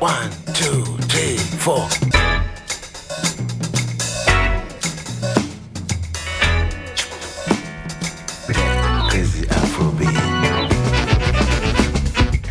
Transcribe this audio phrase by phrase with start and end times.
[0.00, 1.88] One, two, three, four.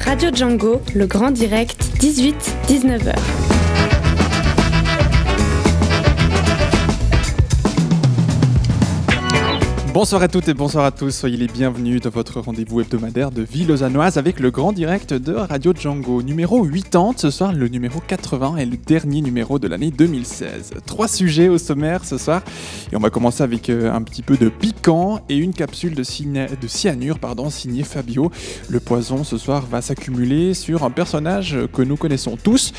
[0.05, 3.50] Radio Django, le grand direct, 18-19h.
[9.93, 13.45] Bonsoir à toutes et bonsoir à tous, soyez les bienvenus dans votre rendez-vous hebdomadaire de
[13.67, 18.55] Lausannoise avec le grand direct de Radio Django, numéro 80, ce soir le numéro 80
[18.55, 20.75] et le dernier numéro de l'année 2016.
[20.85, 22.41] Trois sujets au sommaire ce soir
[22.93, 26.03] et on va commencer avec euh, un petit peu de piquant et une capsule de,
[26.03, 28.31] de cyanure pardon, signée Fabio.
[28.69, 32.71] Le poison ce soir va s'accumuler sur un personnage que nous connaissons tous,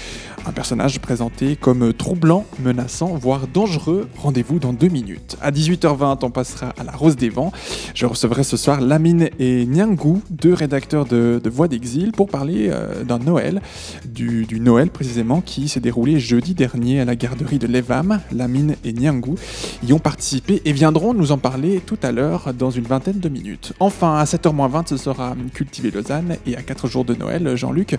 [0.47, 4.09] un personnage présenté comme troublant, menaçant, voire dangereux.
[4.16, 5.37] Rendez-vous dans deux minutes.
[5.43, 7.52] À 18h20, on passera à la Des Vents.
[7.95, 13.02] Je recevrai ce soir Lamine et Nyangou, deux rédacteurs de, Voix d'Exil, pour parler euh,
[13.05, 13.60] d'un Noël,
[14.05, 18.21] du, Noël précisément, qui s'est déroulé jeudi dernier à la garderie de Levam.
[18.32, 19.35] Lamine et Nyangou
[19.87, 23.29] y ont participé et viendront nous en parler tout à l'heure dans une vingtaine de
[23.29, 23.73] minutes.
[23.80, 27.96] Enfin, à 7h20, ce sera Cultiver Lausanne et à 4 jours de Noël, Jean-Luc,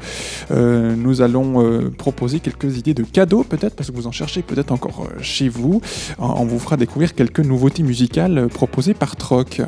[0.52, 4.42] euh, nous allons euh, proposer quelques idées de cadeaux peut-être parce que vous en cherchez
[4.42, 5.82] peut-être encore chez vous.
[6.20, 8.48] On vous fera découvrir quelques nouveautés musicales euh,
[8.94, 9.62] par Troc.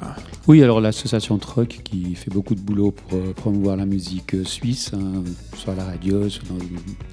[0.47, 4.43] Oui, alors l'association Troc qui fait beaucoup de boulot pour euh, promouvoir la musique euh,
[4.43, 5.23] suisse, hein,
[5.55, 6.63] soit à la radio, soit dans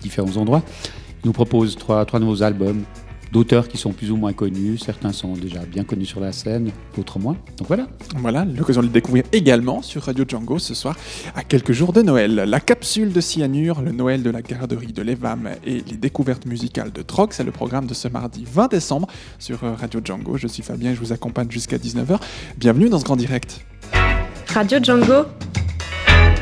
[0.03, 0.63] différents endroits,
[1.25, 2.83] nous propose trois, trois nouveaux albums
[3.33, 4.79] d'auteurs qui sont plus ou moins connus.
[4.79, 7.37] Certains sont déjà bien connus sur la scène, d'autres moins.
[7.57, 7.89] Donc voilà.
[8.17, 10.97] Voilà, l'occasion de le découvrir également sur Radio Django ce soir
[11.35, 12.35] à quelques jours de Noël.
[12.35, 16.93] La capsule de cyanure, le Noël de la garderie de l'EVAM et les découvertes musicales
[16.93, 20.37] de Troc, c'est le programme de ce mardi 20 décembre sur Radio Django.
[20.37, 22.19] Je suis Fabien et je vous accompagne jusqu'à 19h.
[22.59, 23.65] Bienvenue dans ce grand direct.
[24.49, 25.25] Radio Django,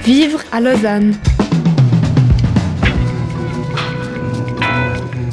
[0.05, 1.15] vivre à Lausanne.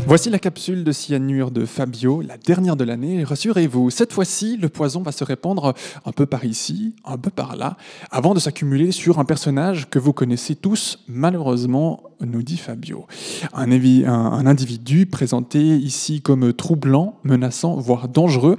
[0.09, 3.25] Voici la capsule de cyanure de Fabio, la dernière de l'année.
[3.25, 5.73] Rassurez-vous, cette fois-ci, le poison va se répandre
[6.05, 7.75] un peu par ici, un peu par là,
[8.09, 13.05] avant de s'accumuler sur un personnage que vous connaissez tous, malheureusement, nous dit Fabio.
[13.53, 13.69] Un-
[14.05, 18.55] un individu présenté ici comme troublant, menaçant, voire dangereux.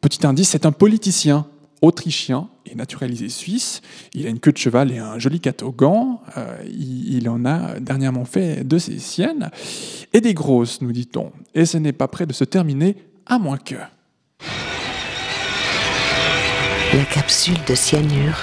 [0.00, 1.46] Petit indice, c'est un politicien
[1.82, 3.82] autrichien et naturalisé suisse.
[4.14, 6.20] Il a une queue de cheval et un joli catogan.
[6.36, 9.50] Euh, il, il en a dernièrement fait de ses siennes.
[10.12, 11.32] Et des grosses, nous dit-on.
[11.54, 13.76] Et ce n'est pas près de se terminer, à moins que...
[16.94, 18.38] La capsule de cyanure.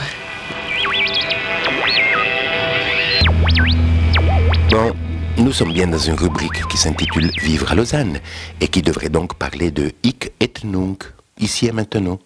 [4.70, 4.94] Bon,
[5.38, 8.20] nous sommes bien dans une rubrique qui s'intitule Vivre à Lausanne
[8.60, 11.04] et qui devrait donc parler de hic et nunc,
[11.44, 12.20] ici et maintenant.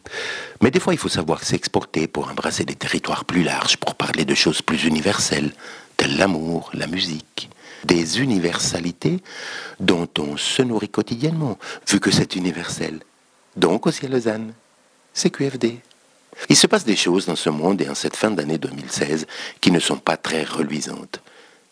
[0.61, 4.25] Mais des fois, il faut savoir s'exporter pour embrasser des territoires plus larges, pour parler
[4.25, 5.51] de choses plus universelles,
[5.97, 7.49] telles l'amour, la musique.
[7.83, 9.19] Des universalités
[9.79, 11.57] dont on se nourrit quotidiennement,
[11.87, 12.99] vu que c'est universel.
[13.55, 14.53] Donc aussi à Lausanne,
[15.13, 15.79] c'est QFD.
[16.49, 19.25] Il se passe des choses dans ce monde et en cette fin d'année 2016
[19.61, 21.21] qui ne sont pas très reluisantes.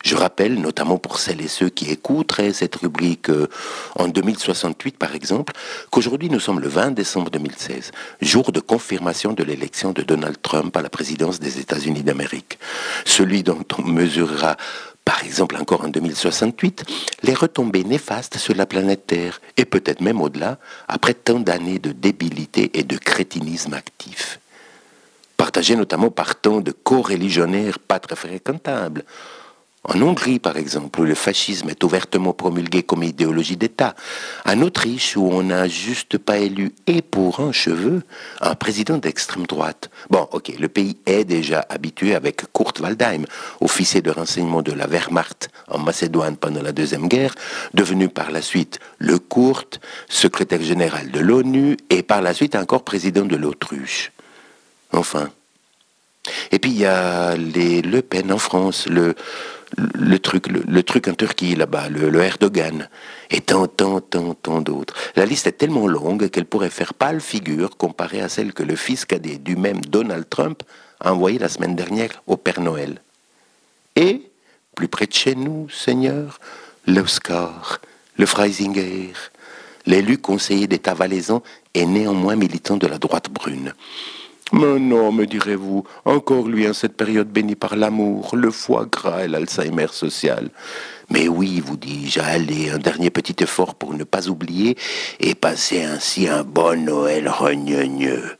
[0.06, 3.48] Je rappelle, notamment pour celles et ceux qui écouteraient cette rubrique euh,
[3.96, 5.54] en 2068 par exemple,
[5.90, 7.90] qu'aujourd'hui nous sommes le 20 décembre 2016,
[8.22, 12.60] jour de confirmation de l'élection de Donald Trump à la présidence des États-Unis d'Amérique.
[13.04, 14.58] Celui dont on mesurera
[15.06, 16.86] par exemple encore en 2068,
[17.24, 21.92] les retombées néfastes sur la planète Terre, et peut-être même au-delà, après tant d'années de
[21.92, 24.40] débilité et de crétinisme actif.
[25.38, 29.04] Partagé notamment par tant de co-religionnaires pas très fréquentables.
[29.88, 33.94] En Hongrie, par exemple, où le fascisme est ouvertement promulgué comme idéologie d'État.
[34.44, 38.02] En Autriche, où on n'a juste pas élu, et pour un cheveu,
[38.42, 39.92] un président d'extrême droite.
[40.10, 43.26] Bon, ok, le pays est déjà habitué avec Kurt Waldheim,
[43.62, 47.36] officier de renseignement de la Wehrmacht en Macédoine pendant la Deuxième Guerre,
[47.76, 49.80] devenu par la suite le Kurt,
[50.10, 54.12] secrétaire général de l'ONU, et par la suite encore président de l'Autruche.
[54.94, 55.30] Enfin.
[56.52, 59.14] Et puis il y a les Le Pen en France, le,
[59.78, 60.18] le
[60.82, 62.90] truc, en Turquie là-bas, le, Erdogan,
[63.30, 64.94] et tant, tant, tant, tant d'autres.
[65.16, 68.76] La liste est tellement longue qu'elle pourrait faire pâle figure comparée à celle que le
[68.76, 70.64] fils cadet du même Donald Trump
[71.00, 73.02] a envoyée la semaine dernière au Père Noël.
[73.96, 74.30] Et,
[74.76, 76.40] plus près de chez nous, Seigneur,
[76.88, 77.82] l'Oscar,
[78.18, 79.14] le Freisinger,
[79.86, 81.44] l'élu conseiller d'État valaisan
[81.74, 83.74] et néanmoins militant de la droite brune.
[84.52, 89.24] Mais non, me direz-vous, encore lui en cette période bénie par l'amour, le foie gras
[89.26, 90.50] et l'Alzheimer social.
[91.10, 94.78] Mais oui, vous dis-je, allez, un dernier petit effort pour ne pas oublier
[95.20, 98.38] et passer ainsi un bon Noël rognonneux.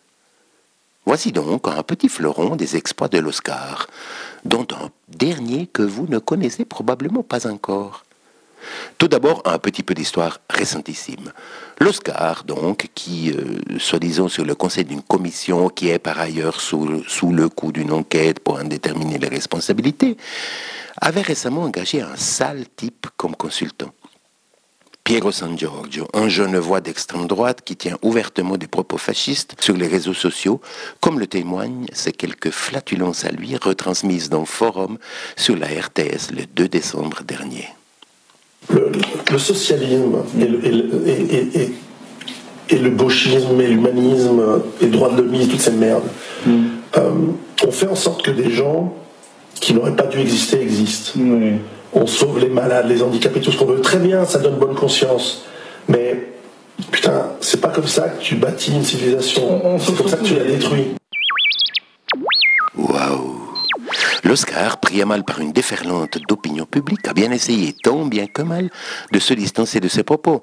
[1.08, 3.88] Voici donc un petit fleuron des exploits de l'Oscar,
[4.44, 8.05] dont un dernier que vous ne connaissez probablement pas encore.
[8.98, 11.32] Tout d'abord, un petit peu d'histoire récentissime.
[11.80, 16.86] L'Oscar, donc, qui, euh, soi-disant sur le conseil d'une commission qui est par ailleurs sous,
[16.86, 20.18] le coup d'une enquête pour en déterminer les responsabilités,
[21.02, 23.92] avait récemment engagé un sale type comme consultant.
[25.06, 29.78] Piero San Giorgio, un jeune voix d'extrême droite qui tient ouvertement des propos fascistes sur
[29.78, 30.62] les réseaux sociaux,
[31.00, 34.98] comme le témoignent ces quelques flatulences à lui retransmises dans forum
[35.36, 37.68] sur la RTS le 2 décembre dernier.
[38.74, 40.60] Le, socialisme et le,
[41.08, 41.72] et,
[42.70, 44.42] et, le gauchisme et l'humanisme
[44.82, 46.04] et le droit de l'homme, toutes ces merdes,
[46.46, 46.52] mm.
[46.98, 47.12] euh,
[47.66, 48.94] ont fait en sorte que des gens
[49.60, 51.20] qui n'auraient pas dû exister existent
[51.96, 53.80] on sauve les malades, les handicapés, tout ce qu'on veut.
[53.80, 55.46] Très bien, ça donne bonne conscience.
[55.88, 56.28] Mais
[56.92, 59.80] putain, c'est pas comme ça que tu bâtis une civilisation.
[59.80, 60.96] C'est comme ça que tu la détruis.
[62.78, 63.35] Waouh
[64.26, 68.42] L'Oscar, pris à mal par une déferlante d'opinion publique, a bien essayé, tant bien que
[68.42, 68.72] mal,
[69.12, 70.42] de se distancer de ses propos.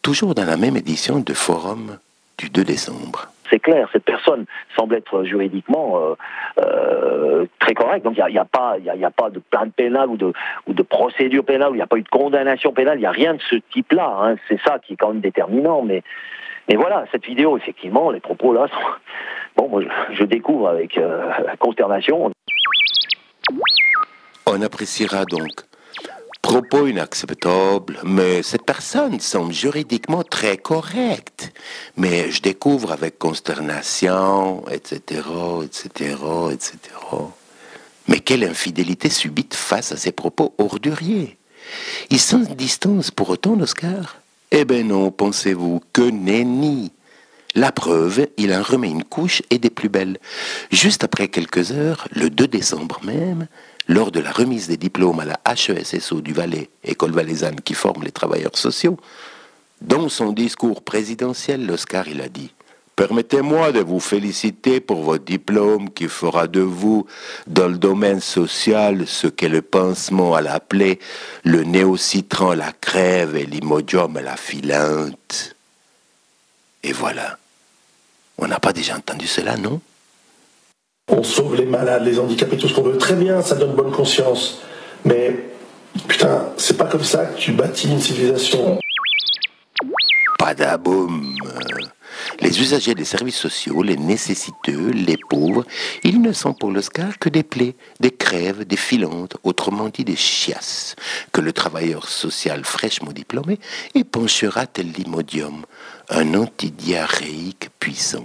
[0.00, 1.98] Toujours dans la même édition de Forum
[2.38, 4.46] du 2 décembre c'est clair, cette personne
[4.76, 6.14] semble être juridiquement euh,
[6.58, 8.04] euh, très correcte.
[8.04, 8.78] Donc il n'y a, pas,
[9.30, 12.96] de plainte pénale ou de, procédure pénale, il n'y a pas eu de condamnation pénale,
[12.96, 14.12] il n'y a rien de ce type-là.
[14.22, 14.36] Hein.
[14.48, 15.82] C'est ça qui est quand même déterminant.
[15.82, 16.02] Mais,
[16.68, 18.88] mais voilà, cette vidéo, effectivement, les propos là sont...
[19.56, 21.30] Bon, moi, je, découvre avec euh,
[21.60, 22.32] consternation.
[24.46, 25.50] On appréciera donc
[26.42, 31.52] propos inacceptables, mais cette personne semble juridiquement très correcte.
[31.96, 35.22] Mais je découvre avec consternation, etc.,
[35.64, 36.16] etc.,
[36.52, 36.76] etc.
[38.08, 41.38] Mais quelle infidélité subite face à ces propos orduriers.
[42.10, 44.20] Il s'en distance pour autant d'Oscar
[44.50, 46.92] Eh ben non, pensez-vous, que nenni
[47.56, 50.18] la preuve, il en remet une couche et des plus belles.
[50.72, 53.46] Juste après quelques heures, le 2 décembre même,
[53.88, 58.02] lors de la remise des diplômes à la HESSO du Valais, école valaisanne qui forme
[58.02, 58.98] les travailleurs sociaux,
[59.80, 62.50] dans son discours présidentiel, l'Oscar, il a dit
[62.96, 67.06] Permettez-moi de vous féliciter pour votre diplôme qui fera de vous,
[67.48, 71.00] dans le domaine social, ce qu'est le pansement à la plaie,
[71.42, 75.56] le néocitran la crève et l'imodium la filante.
[76.84, 77.38] Et voilà.
[78.38, 79.80] On n'a pas déjà entendu cela, non?
[81.08, 82.98] On sauve les malades, les handicapés, tout ce qu'on veut.
[82.98, 84.60] Très bien, ça donne bonne conscience.
[85.04, 85.36] Mais
[86.08, 88.78] putain, c'est pas comme ça que tu bâtis une civilisation.
[90.38, 91.36] Padaboum
[92.40, 95.64] Les usagers des services sociaux, les nécessiteux, les pauvres,
[96.02, 100.16] ils ne sont pour l'Oscar que des plaies, des crèves, des filantes, autrement dit des
[100.16, 100.96] chiasses,
[101.32, 103.58] que le travailleur social fraîchement diplômé
[103.94, 105.64] épanchera tel l'imodium,
[106.08, 108.24] un antidiarrhéique puissant.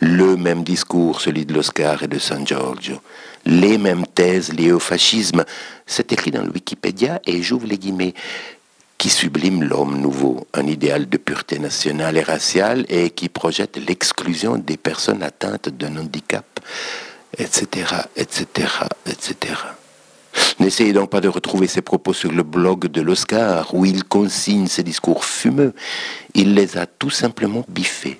[0.00, 3.00] Le même discours, celui de l'Oscar et de San Giorgio.
[3.46, 5.44] Les mêmes thèses liées au fascisme.
[5.86, 8.14] C'est écrit dans le Wikipédia et j'ouvre les guillemets
[8.98, 14.56] qui sublime l'homme nouveau, un idéal de pureté nationale et raciale et qui projette l'exclusion
[14.56, 16.46] des personnes atteintes d'un handicap,
[17.36, 17.86] etc.,
[18.16, 18.46] etc.,
[19.06, 19.54] etc.
[20.58, 24.66] N'essayez donc pas de retrouver ces propos sur le blog de l'Oscar où il consigne
[24.66, 25.74] ses discours fumeux.
[26.34, 28.18] Il les a tout simplement biffés.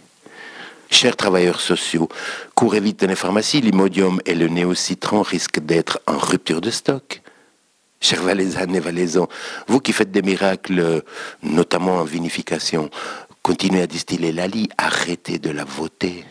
[0.94, 2.08] Chers travailleurs sociaux,
[2.54, 7.20] courez vite dans les pharmacies, l'imodium et le néocitron risquent d'être en rupture de stock.
[8.00, 9.28] Chers Valaisannes et Valaisans,
[9.66, 11.02] vous qui faites des miracles,
[11.42, 12.90] notamment en vinification,
[13.42, 16.24] continuez à distiller l'ali, arrêtez de la voter.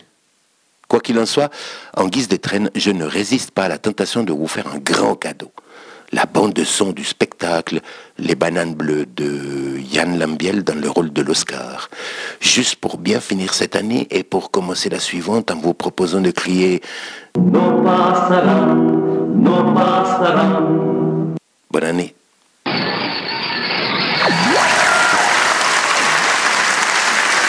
[0.88, 1.50] Quoi qu'il en soit,
[1.94, 2.38] en guise de
[2.74, 5.52] je ne résiste pas à la tentation de vous faire un grand cadeau
[6.14, 7.80] la bande de son du spectacle
[8.18, 11.90] Les Bananes Bleues de Yann Lambiel dans le rôle de l'Oscar.
[12.40, 16.30] Juste pour bien finir cette année et pour commencer la suivante en vous proposant de
[16.30, 16.82] crier
[21.70, 22.14] Bonne année.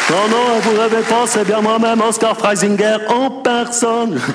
[0.09, 4.19] Non, non, vous rêvez pas, c'est bien moi-même, Oscar Freisinger, en personne.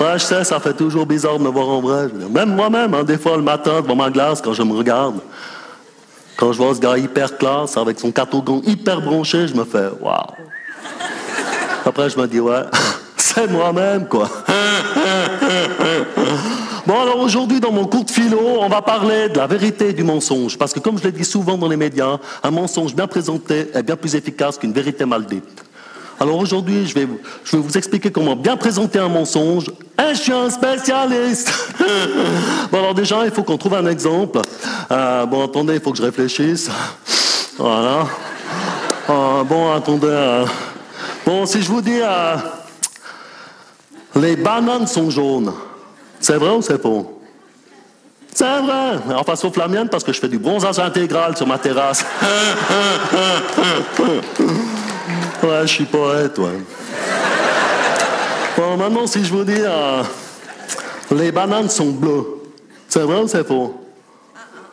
[0.00, 2.08] Ouais, je sais, ça fait toujours bizarre de me voir en vrai.
[2.30, 5.20] Même moi-même, hein, des fois le matin, devant ma glace, quand je me regarde,
[6.36, 9.90] quand je vois ce gars hyper classe, avec son catogon hyper bronché, je me fais
[10.00, 10.16] waouh.
[11.86, 12.62] Après, je me dis, ouais,
[13.22, 14.28] c'est moi-même, quoi.
[16.84, 19.92] Bon, alors aujourd'hui, dans mon cours de philo, on va parler de la vérité et
[19.92, 20.58] du mensonge.
[20.58, 23.82] Parce que, comme je l'ai dit souvent dans les médias, un mensonge bien présenté est
[23.84, 25.64] bien plus efficace qu'une vérité mal dite.
[26.18, 27.08] Alors aujourd'hui, je vais,
[27.44, 29.66] je vais vous expliquer comment bien présenter un mensonge.
[29.98, 31.52] Et je suis un spécialiste.
[32.72, 34.40] bon, alors déjà, il faut qu'on trouve un exemple.
[34.90, 36.68] Euh, bon, attendez, il faut que je réfléchisse.
[37.56, 38.06] Voilà.
[39.08, 40.08] Euh, bon, attendez.
[40.08, 40.44] Euh.
[41.24, 42.00] Bon, si je vous dis...
[44.16, 45.52] Les bananes sont jaunes.
[46.20, 47.20] C'est vrai ou c'est faux?
[48.34, 48.98] C'est vrai.
[49.16, 52.04] Enfin, sauf la mienne parce que je fais du bronzage intégral sur ma terrasse.
[55.42, 56.58] ouais, je suis poète, ouais.
[58.56, 60.02] Bon, maintenant, si je vous dis, euh,
[61.10, 62.26] les bananes sont bleues,
[62.88, 63.78] c'est vrai ou c'est faux?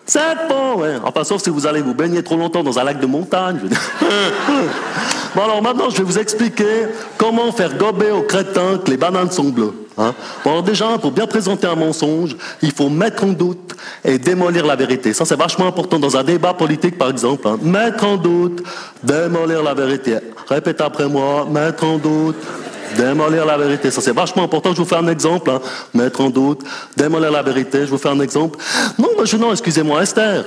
[0.05, 0.95] C'est faux, ouais.
[1.03, 3.57] Enfin, sauf si vous allez vous baigner trop longtemps dans un lac de montagne.
[3.57, 3.79] Je veux dire.
[5.35, 9.31] bon, alors maintenant, je vais vous expliquer comment faire gober aux crétins que les bananes
[9.31, 9.73] sont bleues.
[9.97, 10.13] Hein.
[10.43, 14.65] Bon, alors déjà, pour bien présenter un mensonge, il faut mettre en doute et démolir
[14.65, 15.13] la vérité.
[15.13, 17.47] Ça, c'est vachement important dans un débat politique, par exemple.
[17.47, 17.57] hein.
[17.61, 18.63] Mettre en doute,
[19.03, 20.17] démolir la vérité.
[20.47, 22.37] Répétez après moi, mettre en doute,
[22.97, 24.71] Démolir la vérité, ça c'est vachement important.
[24.73, 25.51] Je vous fais un exemple.
[25.51, 25.61] hein.
[25.93, 26.61] Mettre en doute,
[26.97, 27.81] démolir la vérité.
[27.85, 28.57] Je vous fais un exemple.
[28.97, 30.45] Non, mais je, non, excusez-moi, Esther.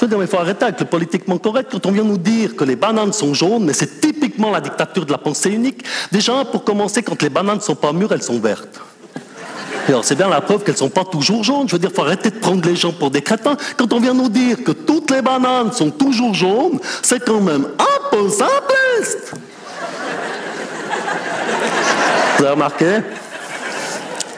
[0.00, 2.16] Je veux dire, mais il faut arrêter avec le politiquement correct quand on vient nous
[2.16, 5.84] dire que les bananes sont jaunes, mais c'est typiquement la dictature de la pensée unique.
[6.10, 8.80] Déjà, pour commencer, quand les bananes ne sont pas mûres, elles sont vertes.
[9.88, 11.68] Alors, c'est bien la preuve qu'elles ne sont pas toujours jaunes.
[11.68, 13.58] Je veux dire, il faut arrêter de prendre les gens pour des crétins.
[13.76, 17.66] Quand on vient nous dire que toutes les bananes sont toujours jaunes, c'est quand même
[18.30, 19.34] simpliste.
[22.38, 23.00] Vous avez remarqué?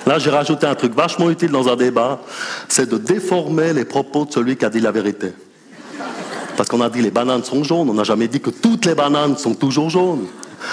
[0.06, 2.18] Là, j'ai rajouté un truc vachement utile dans un débat,
[2.68, 5.32] c'est de déformer les propos de celui qui a dit la vérité.
[6.56, 8.94] Parce qu'on a dit les bananes sont jaunes, on n'a jamais dit que toutes les
[8.94, 10.26] bananes sont toujours jaunes.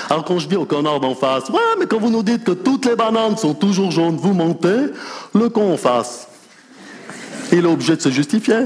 [0.10, 2.52] Alors quand je dis au connard d'en face, ouais, mais quand vous nous dites que
[2.52, 4.92] toutes les bananes sont toujours jaunes, vous mentez,
[5.34, 6.28] le con en face,
[7.52, 8.66] il est obligé de se justifier.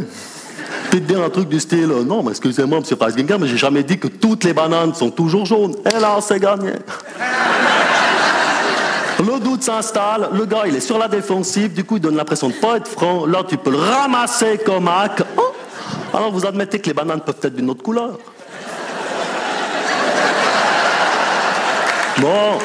[0.89, 3.83] Puis de dire un truc du style, non, mais excusez-moi, monsieur Preisinger, mais j'ai jamais
[3.83, 5.75] dit que toutes les bananes sont toujours jaunes.
[5.85, 6.73] Et là, c'est gagné.
[9.19, 12.49] Le doute s'installe, le gars il est sur la défensive, du coup il donne l'impression
[12.49, 15.23] de pas être franc, là tu peux le ramasser comme hack.
[15.37, 15.52] Oh
[16.13, 18.17] Alors vous admettez que les bananes peuvent être d'une autre couleur.
[22.19, 22.59] Bon.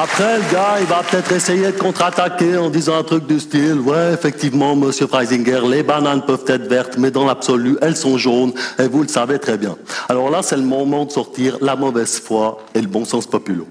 [0.00, 3.80] Après, le gars, il va peut-être essayer de contre-attaquer en disant un truc du style
[3.80, 8.52] Ouais, effectivement, monsieur Freisinger, les bananes peuvent être vertes, mais dans l'absolu, elles sont jaunes,
[8.78, 9.76] et vous le savez très bien.
[10.08, 13.66] Alors là, c'est le moment de sortir la mauvaise foi et le bon sens populo.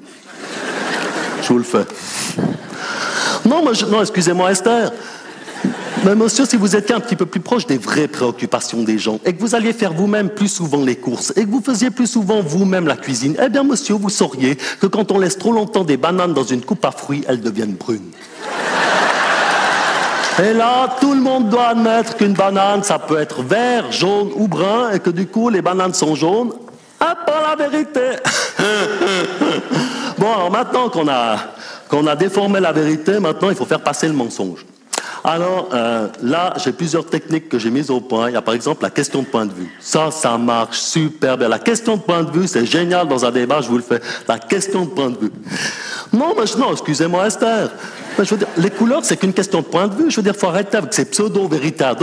[1.44, 1.86] Je vous le fais.
[3.48, 4.92] Non, excusez-moi, Esther.
[6.04, 9.20] Mais monsieur, si vous étiez un petit peu plus proche des vraies préoccupations des gens
[9.26, 12.08] et que vous alliez faire vous-même plus souvent les courses et que vous faisiez plus
[12.08, 15.84] souvent vous-même la cuisine, eh bien monsieur, vous sauriez que quand on laisse trop longtemps
[15.84, 18.12] des bananes dans une coupe à fruits, elles deviennent brunes.
[20.44, 24.48] Et là, tout le monde doit admettre qu'une banane, ça peut être vert, jaune ou
[24.48, 26.54] brun et que du coup, les bananes sont jaunes.
[27.00, 28.02] Ah, pas la vérité
[30.20, 31.38] Bon, alors maintenant qu'on a,
[31.88, 34.66] qu'on a déformé la vérité, maintenant il faut faire passer le mensonge.
[35.28, 38.30] Alors euh, là, j'ai plusieurs techniques que j'ai mises au point.
[38.30, 39.70] Il y a par exemple la question de point de vue.
[39.82, 41.50] Ça, ça marche super bien.
[41.50, 44.00] La question de point de vue, c'est génial dans un débat, je vous le fais.
[44.26, 45.32] La question de point de vue.
[46.14, 47.72] Non, mais non, excusez-moi Esther.
[48.18, 50.10] Je veux les couleurs, c'est qu'une question de point de vue.
[50.10, 51.94] Je veux dire, faut arrêter avec ces pseudo-vérités à.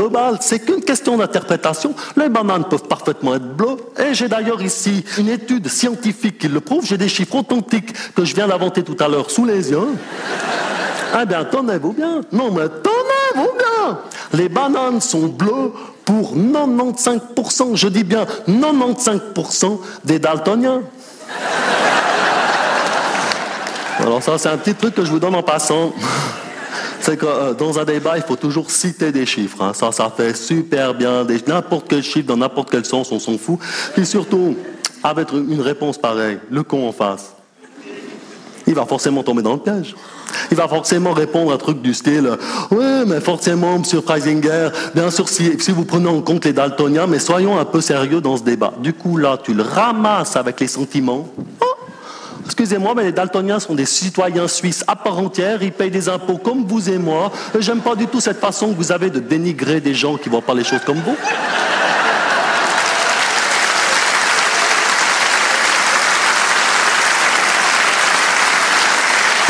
[0.42, 1.94] C'est qu'une question d'interprétation.
[2.18, 3.78] Les bananes peuvent parfaitement être bleues.
[3.98, 6.84] Et j'ai d'ailleurs ici une étude scientifique qui le prouve.
[6.84, 9.88] J'ai des chiffres authentiques que je viens d'inventer tout à l'heure sous les yeux.
[11.20, 12.22] Eh bien, tenez-vous bien.
[12.32, 12.68] Non, mais
[14.32, 15.72] Les bananes sont bleues
[16.04, 20.82] pour 95%, je dis bien 95% des daltoniens.
[24.00, 25.92] Alors ça, c'est un petit truc que je vous donne en passant.
[27.00, 29.62] C'est que euh, dans un débat, il faut toujours citer des chiffres.
[29.62, 29.72] hein.
[29.74, 31.26] Ça, ça fait super bien.
[31.46, 33.58] N'importe quel chiffre, dans n'importe quel sens, on s'en fout.
[33.96, 34.56] Et surtout,
[35.02, 37.34] avec une réponse pareille, le con en face,
[38.66, 39.94] il va forcément tomber dans le piège.
[40.50, 42.30] Il va forcément répondre à un truc du style
[42.70, 47.06] Oui, mais forcément, monsieur Freisinger, bien sûr, si, si vous prenez en compte les daltoniens,
[47.06, 48.72] mais soyons un peu sérieux dans ce débat.
[48.80, 51.28] Du coup, là, tu le ramasses avec les sentiments.
[51.60, 51.64] Oh,
[52.44, 56.36] Excusez-moi, mais les daltoniens sont des citoyens suisses à part entière, ils payent des impôts
[56.36, 57.32] comme vous et moi.
[57.58, 60.42] J'aime pas du tout cette façon que vous avez de dénigrer des gens qui voient
[60.42, 61.16] pas les choses comme vous.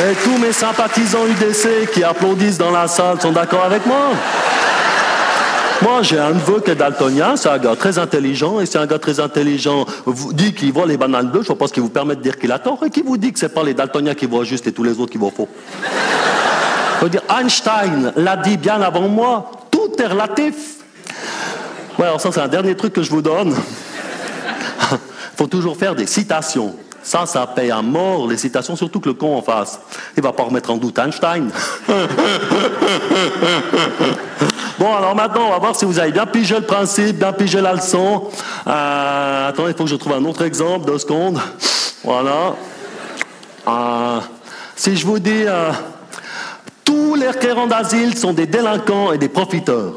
[0.04, 4.10] Et tous mes sympathisants UDC qui applaudissent dans la salle sont d'accord avec moi
[5.80, 8.84] Moi, j'ai un neveu qui est daltonien, c'est un gars très intelligent, et si un
[8.84, 12.16] gars très intelligent vous dit qu'il voit les bananes bleues, je pense qu'il vous permet
[12.16, 14.26] de dire qu'il a tort, et qui vous dit que c'est pas les daltoniens qui
[14.26, 15.48] voient juste et tous les autres qui voient faux.
[16.98, 20.54] Je veux dire, Einstein l'a dit bien avant moi, tout est relatif.
[21.98, 23.54] Ouais, alors ça, c'est un dernier truc que je vous donne.
[25.38, 26.74] Faut toujours faire des citations.
[27.04, 29.78] Ça, ça paye à mort, les citations, surtout que le con en face.
[30.16, 31.50] Il va pas remettre en doute Einstein.
[34.76, 37.60] Bon, alors maintenant, on va voir si vous avez bien pigé le principe, bien pigé
[37.60, 38.24] la leçon.
[38.66, 41.38] Euh, attendez, il faut que je trouve un autre exemple, deux secondes.
[42.02, 42.56] Voilà.
[43.68, 44.18] Euh,
[44.74, 45.70] si je vous dis, euh,
[46.84, 49.94] tous les requérants d'asile sont des délinquants et des profiteurs.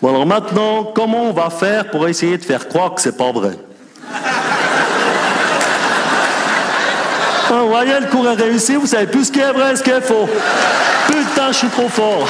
[0.00, 3.32] Bon, alors maintenant, comment on va faire pour essayer de faire croire que c'est pas
[3.32, 3.58] vrai?
[7.50, 10.00] Voyez, le cours est réussi, vous savez plus ce qui est vrai ce qui est
[10.00, 10.28] faux.
[11.08, 12.26] Putain, je suis trop fort.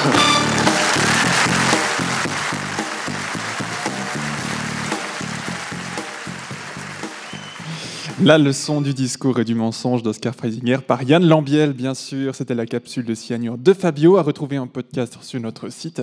[8.24, 12.36] La leçon du discours et du mensonge d'Oscar Freisinger par Yann Lambiel, bien sûr.
[12.36, 16.02] C'était la capsule de cyanure de Fabio, à retrouver en podcast sur notre site.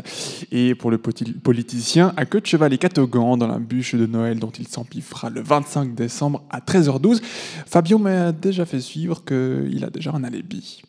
[0.51, 4.37] Et pour le politicien, à queue de cheval et catogan dans la bûche de Noël
[4.37, 7.21] dont il s'empiffera le 25 décembre à 13h12.
[7.65, 10.81] Fabio m'a déjà fait suivre qu'il a déjà un alibi.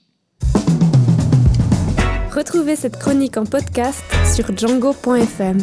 [2.34, 4.02] Retrouvez cette chronique en podcast
[4.34, 5.58] sur django.fm.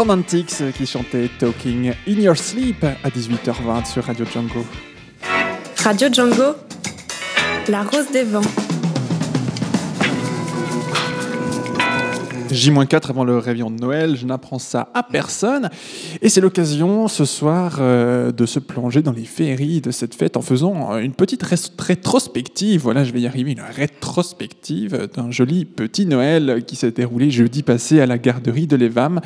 [0.00, 4.64] Romantics qui chantait Talking in Your Sleep à 18h20 sur Radio Django.
[5.76, 6.56] Radio Django,
[7.68, 8.69] la rose des vents.
[12.52, 15.70] J-4 avant le réveillon de Noël, je n'apprends ça à personne.
[16.22, 20.36] Et c'est l'occasion ce soir euh, de se plonger dans les féeries de cette fête
[20.36, 21.42] en faisant une petite
[21.78, 22.80] rétrospective.
[22.82, 27.62] Voilà, je vais y arriver, une rétrospective d'un joli petit Noël qui s'est déroulé jeudi
[27.62, 29.20] passé à la garderie de l'Evam.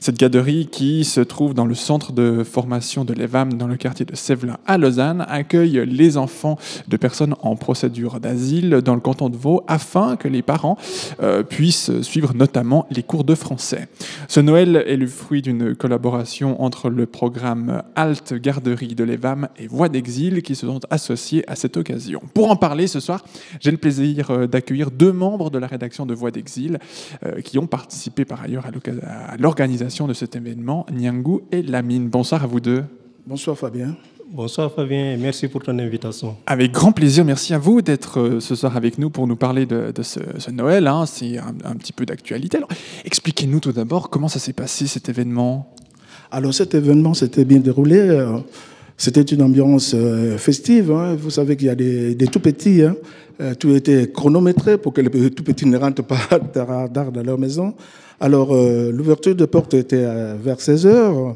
[0.00, 4.06] Cette garderie qui se trouve dans le centre de formation de l'EVAM dans le quartier
[4.06, 9.28] de Sévelin à Lausanne accueille les enfants de personnes en procédure d'asile dans le canton
[9.28, 10.78] de Vaud afin que les parents
[11.22, 13.88] euh, puissent suivre notamment les cours de français.
[14.28, 19.66] Ce Noël est le fruit d'une collaboration entre le programme Halte Garderie de l'EVAM et
[19.66, 22.20] Voix d'Exil qui se sont associés à cette occasion.
[22.34, 23.24] Pour en parler ce soir,
[23.60, 26.78] j'ai le plaisir euh, d'accueillir deux membres de la rédaction de Voix d'Exil
[27.24, 32.08] euh, qui ont participé par ailleurs à l'organisation de cet événement, Nyangou et Lamine.
[32.08, 32.84] Bonsoir à vous deux.
[33.26, 33.96] Bonsoir Fabien.
[34.30, 36.36] Bonsoir Fabien et merci pour ton invitation.
[36.46, 39.64] Avec grand plaisir, merci à vous d'être euh, ce soir avec nous pour nous parler
[39.64, 40.86] de, ce, Noël.
[40.86, 41.06] Hein.
[41.06, 42.58] C'est un, petit peu d'actualité.
[42.58, 42.68] Alors,
[43.06, 45.72] expliquez-nous tout d'abord comment ça s'est passé cet événement.
[46.30, 47.96] Alors cet événement s'était bien déroulé.
[47.96, 48.36] Euh,
[48.98, 50.92] c'était une ambiance euh, festive.
[50.92, 51.16] Hein.
[51.18, 52.82] Vous savez qu'il y a des, tout petits.
[52.82, 52.96] Hein.
[53.58, 56.18] Tout était chronométré pour que les tout petits ne rentrent pas
[56.52, 57.72] tard dans leur maison.
[58.20, 60.04] Alors, l'ouverture de porte était
[60.36, 60.86] vers 16h.
[60.86, 61.32] Euh,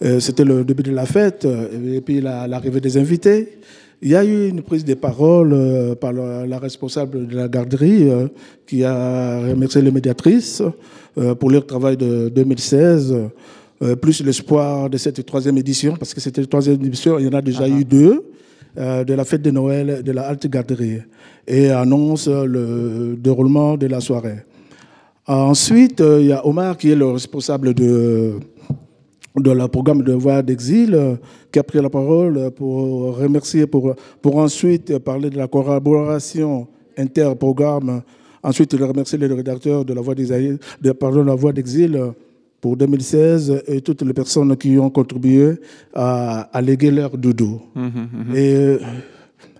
[0.00, 1.46] c'était le début de la fête.
[1.46, 3.58] Et puis, l'arrivée des invités.
[4.02, 8.10] Il y a eu une prise de parole euh, par la, responsable de la garderie
[8.66, 10.62] qui a remercié les médiatrices
[11.38, 13.14] pour leur travail de 2016,
[14.02, 17.38] plus l'espoir de cette troisième édition, parce que c'était la troisième édition, il y en
[17.38, 18.24] a déjà eu deux,
[18.76, 20.98] de la fête de Noël de la halte garderie,
[21.46, 24.38] et annonce le déroulement de la soirée.
[25.26, 28.34] Ensuite, euh, il y a Omar qui est le responsable de,
[29.36, 31.16] de la programme de voix d'exil, euh,
[31.50, 38.02] qui a pris la parole pour remercier, pour, pour ensuite parler de la collaboration inter-programme.
[38.42, 42.00] Ensuite, il a remercié les rédacteurs de la voix d'exil, de, pardon, la voix d'exil
[42.60, 45.54] pour 2016 et toutes les personnes qui ont contribué
[45.92, 47.60] à, à léguer leur doudou.
[47.74, 48.36] Mmh, mmh, mmh.
[48.36, 48.78] Et euh,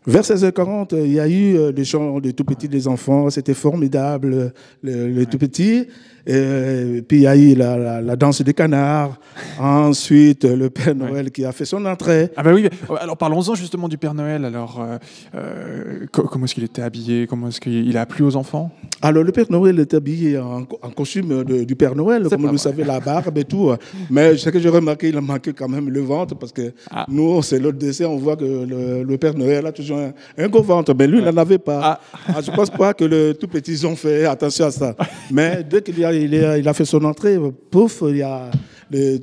[0.07, 3.29] vers 16h40, il y a eu des chants de tout petits des enfants.
[3.31, 5.87] C'était formidable, les tout petits.
[6.27, 9.19] Et puis il y a eu la, danse des canards.
[9.59, 12.31] Ensuite, le Père Noël qui a fait son entrée.
[12.37, 12.69] Ah bah oui,
[13.01, 14.45] alors parlons-en justement du Père Noël.
[14.45, 14.99] Alors, euh,
[15.35, 17.27] euh, comment est-ce qu'il était habillé?
[17.27, 18.71] Comment est-ce qu'il a plu aux enfants?
[19.03, 20.65] Alors le Père Noël était habillé en,
[20.97, 23.73] costume du Père Noël, comme vous savez, la barbe et tout.
[24.11, 27.05] Mais ce que j'ai remarqué, il a manqué quand même le ventre parce que ah.
[27.09, 29.99] nous, c'est l'autre décès, on voit que le, Père Noël a toujours
[30.39, 31.81] un, gros ventre, mais lui, il n'en avait pas.
[31.83, 32.01] Ah.
[32.29, 34.95] Ah, je ne pense pas que le tout petit ont fait attention à ça.
[35.31, 37.39] Mais dès qu'il y a il, a fait son entrée,
[37.71, 38.51] pouf, il y a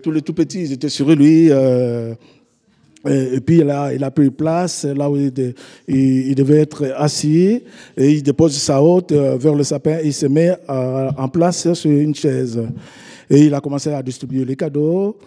[0.02, 1.48] tous les tout petits, ils étaient sur lui.
[1.50, 2.14] Euh,
[3.36, 7.64] et, puis il a, pris place là où il, devait être assis
[7.98, 11.28] et il dépose sa haute euh, vers le sapin et il se met euh, en
[11.28, 12.62] place sur une chaise.
[13.30, 15.18] Et il a commencé à distribuer les cadeaux.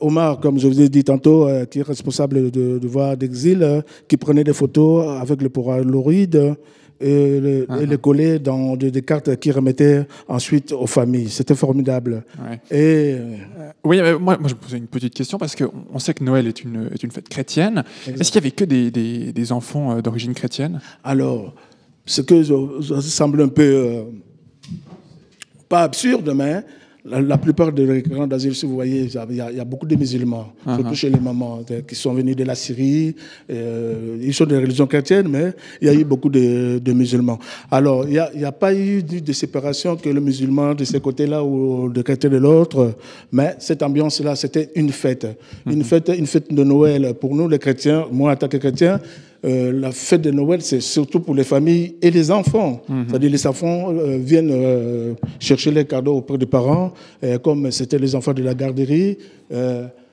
[0.00, 4.42] Omar, comme je vous ai dit tantôt, qui est responsable de, de d'exil, qui prenait
[4.42, 6.56] des photos avec le polaroid
[7.00, 11.30] et, le, et les coller dans des, cartes qui remettaient ensuite aux familles.
[11.30, 12.24] C'était formidable.
[12.70, 13.36] Et euh,
[13.84, 16.62] oui, moi, moi, je me posais une petite question parce qu'on sait que Noël est
[16.62, 17.84] une, est une fête chrétienne.
[18.06, 20.80] Est-ce qu'il y avait que des, des, des enfants euh, d'origine chrétienne?
[21.02, 21.54] Alors,
[22.04, 24.02] ce que ça semble un peu euh,
[25.68, 26.64] pas absurde, mais
[27.04, 30.94] la, plupart des grands d'asile, si vous voyez, il y, a, beaucoup de musulmans, surtout
[30.94, 33.14] chez les mamans, qui sont venus de la Syrie.
[33.50, 37.38] Euh, ils sont des religions chrétiennes, mais il y a eu beaucoup de, musulmans.
[37.70, 41.88] Alors, il n'y a, pas eu de séparation que le musulman de ce côté-là ou
[41.88, 42.94] de chrétien de l'autre,
[43.32, 45.26] mais cette ambiance-là, c'était une fête.
[45.66, 45.84] Une, uh-huh.
[45.84, 46.12] fête.
[46.16, 49.00] une fête de Noël pour nous, les chrétiens, moi en tant que chrétien,
[49.44, 52.82] euh, la fête de Noël, c'est surtout pour les familles et les enfants.
[52.88, 53.06] Mhm.
[53.08, 56.92] C'est-à-dire les enfants euh, viennent euh, chercher les cadeaux auprès des parents,
[57.42, 59.16] comme c'était les enfants de la garderie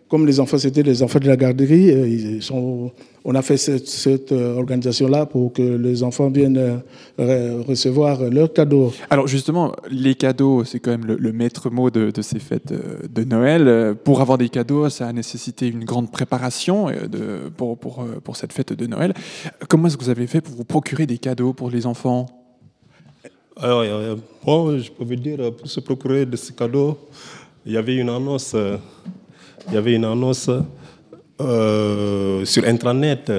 [0.10, 2.92] comme les enfants, c'était les enfants de la garderie, euh, ils sont,
[3.26, 6.82] on a fait cette, euh, organisation-là pour que les enfants viennent
[7.20, 8.94] euh, recevoir leurs cadeaux.
[9.10, 13.96] Alors justement, les cadeaux, c'est quand même le, maître mot de, ces fêtes de Noël.
[14.04, 18.54] Pour avoir des cadeaux, ça a nécessité une grande préparation de, pour, pour, pour cette
[18.54, 19.14] fête de Noël.
[19.68, 22.28] Comment est-ce que vous avez fait pour vous procurer des cadeaux pour les enfants?
[23.58, 23.84] Alors,
[24.46, 26.98] bon, je peux vous dire, pour se procurer de ces cadeaux,
[27.66, 28.56] il y avait une annonce
[29.68, 30.50] il y avait une annonce
[31.42, 33.32] euh, sur Intranet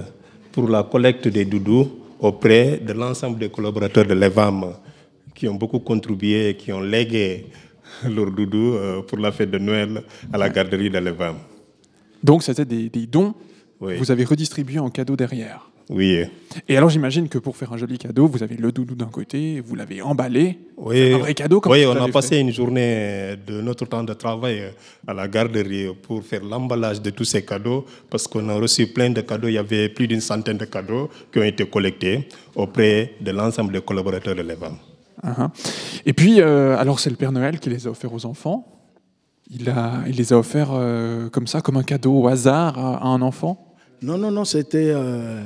[0.53, 1.89] pour la collecte des doudous
[2.21, 4.75] auprès de l'ensemble des collaborateurs de l'EVAM
[5.35, 7.47] qui ont beaucoup contribué qui ont légué
[8.09, 11.37] leurs doudous euh, pour la fête de Noël à la garderie de l'EVAM.
[12.23, 13.35] Donc c'était des, dons
[13.81, 16.23] que vous avez redistribués en cadeau derrière Oui.
[16.69, 19.61] Et alors j'imagine que pour faire un joli cadeau, vous avez le doudou d'un côté,
[19.61, 20.59] vous l'avez emballé.
[20.77, 21.63] Oui, un vrai cadeau.
[21.67, 24.73] Oui on a passé une journée de notre temps de travail
[25.07, 29.09] à la garderie pour faire l'emballage de tous ces cadeaux, parce qu'on a reçu plein
[29.09, 29.49] de cadeaux.
[29.49, 33.73] Il y avait plus d'une centaine de cadeaux qui ont été collectés auprès de l'ensemble
[33.73, 34.77] des collaborateurs de l'EVAM.
[35.25, 35.49] Uh-huh.
[36.05, 38.67] Et puis, euh, alors c'est le Père Noël qui les a offerts aux enfants.
[39.51, 42.99] Il, a, il les a offerts euh, comme ça, comme un cadeau au hasard à,
[42.99, 43.68] à un enfant?
[44.01, 45.43] Non, non, non, c'était euh,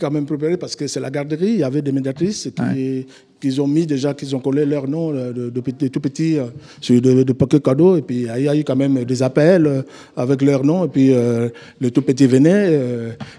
[0.00, 1.50] quand même préparé parce que c'est la garderie.
[1.50, 3.06] Il y avait des médiatrices qui,
[3.38, 6.38] qui ont mis déjà, qui ont collé leur nom euh, de, de, de tout petit
[6.38, 6.46] euh,
[6.80, 7.96] sur de, de paquets cadeaux.
[7.96, 9.82] Et puis il y a eu quand même des appels euh,
[10.16, 10.86] avec leur nom.
[10.86, 12.80] Et puis euh, le tout petit venait,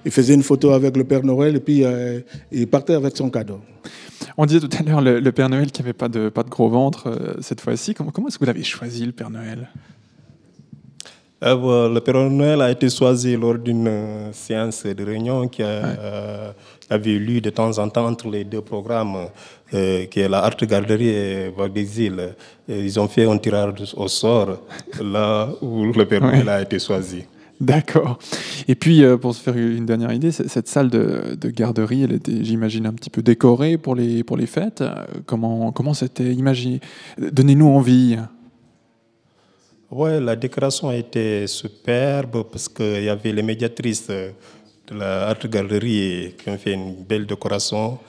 [0.05, 1.83] il faisait une photo avec le Père Noël et puis
[2.51, 3.59] il partait avec son cadeau.
[4.37, 6.49] On disait tout à l'heure le, le Père Noël qui n'avait pas de, pas de
[6.49, 7.95] gros ventre cette fois-ci.
[7.95, 9.67] Comment, comment est-ce que vous l'avez choisi, le Père Noël?
[11.41, 16.51] Le Père Noël a été choisi lors d'une euh, séance de réunion qui a, euh,
[16.89, 19.27] avait eu lieu de temps en temps entre les deux programmes,
[19.73, 22.35] euh, qui est la Art Garderie et d'Exil.
[22.69, 24.59] Et Ils ont fait un tirage au sort
[25.01, 27.23] là où le Père Noël a été choisi.
[27.61, 28.17] D'accord.
[28.67, 32.13] Et puis, euh, pour se faire une dernière idée, cette salle de, de garderie, elle
[32.13, 34.81] était, j'imagine, un petit peu décorée pour les, pour les fêtes.
[34.81, 36.81] Euh, Comment, comment c'était imaginé?
[37.19, 38.17] Donnez-nous envie.
[39.91, 44.31] Ouais, la décoration a été superbe parce qu'il y avait les médiatrices euh,
[44.87, 47.99] de la Art Galerie qui ont fait une belle décoration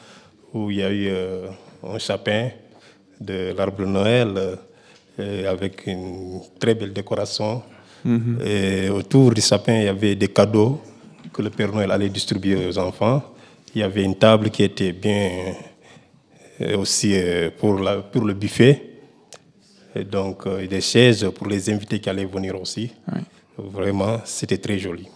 [0.54, 1.48] où il y a eu euh,
[1.82, 2.50] un chapin
[3.20, 4.58] de l'arbre de Noël
[5.18, 7.64] euh, avec une très belle décoration.
[8.04, 8.38] Mhm.
[8.46, 10.80] Et autour du sapin, il y avait des cadeaux
[11.32, 13.24] que le Père Noël allait distribuer aux enfants.
[13.74, 15.30] Il y avait une table qui était bien
[16.78, 17.16] aussi
[17.58, 18.91] pour, la, pour le buffet.
[19.94, 22.92] Et donc, euh, des chaises pour les invités qui allaient venir aussi.
[23.58, 25.06] Vraiment, c'était très joli.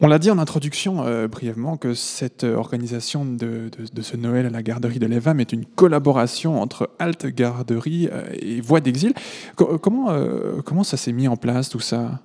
[0.00, 4.16] On l'a dit en introduction euh, brièvement que cette euh, organisation de, de- de ce
[4.16, 8.80] Noël à la garderie de l'EVAM est une collaboration entre Halte Garderie euh, et Voix
[8.80, 9.14] d'Exil.
[9.56, 12.20] Co- comment, euh, comment ça s'est mis en place tout ça?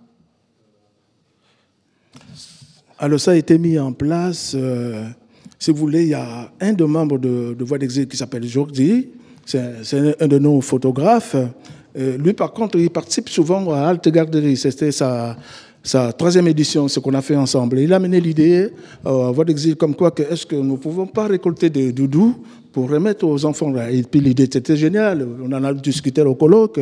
[2.97, 5.05] Alors ça a été mis en place, euh,
[5.57, 8.45] si vous voulez, il y a un des membres de, de Voix d'Exil qui s'appelle
[8.45, 9.09] Jordi,
[9.49, 11.35] c'est un de nos photographes.
[11.97, 14.55] Euh, lui, par contre, il participe souvent à Halte Garderie.
[14.55, 15.35] C'était sa,
[15.81, 17.79] sa troisième édition, ce qu'on a fait ensemble.
[17.79, 18.69] Il a mené l'idée
[19.05, 21.91] euh, à Voix d'Exil comme quoi que est-ce que nous ne pouvons pas récolter des
[21.91, 22.35] doudous
[22.71, 23.73] pour remettre aux enfants?
[23.89, 25.27] Et puis l'idée, c'était génial.
[25.43, 26.79] On en a discuté au colloque.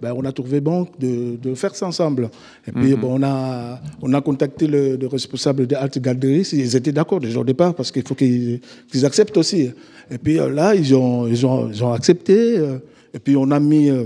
[0.00, 2.30] Ben, on a trouvé bon de, de faire ça ensemble.
[2.66, 3.00] Et puis, Mhm.
[3.00, 6.48] bon, on, a, on a contacté le, le responsable de Halte Garderie.
[6.52, 9.70] Ils étaient d'accord déjà au départ parce qu'il faut qu'ils qu'ils acceptent aussi.
[10.10, 12.58] Et puis euh, là, ils ont, ils ont, ils ont accepté.
[12.58, 12.78] euh,
[13.14, 14.04] Et puis, on a mis euh,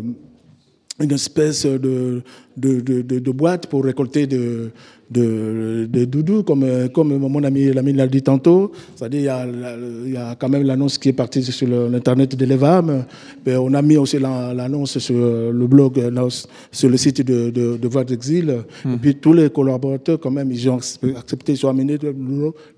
[1.01, 2.23] une espèce de,
[2.57, 4.71] de, de, de- de boîte pour récolter de,
[5.13, 8.73] de, de doudous, comme, comme mon ami l'ami l'a dit tantôt.
[8.97, 11.67] C'est-à-dire, il y a, la- il y a quand même l'annonce qui est partie sur
[11.69, 13.05] l'Internet de l'EVAM.
[13.47, 15.15] Mais on a mis aussi la- l'annonce sur
[15.53, 16.29] le blog, euh,
[16.71, 18.51] sur le site de, de, de Voix d'Exil.
[18.95, 20.77] Et puis, tous les collaborateurs, quand même, ils ont
[21.17, 21.99] accepté, ils ont amené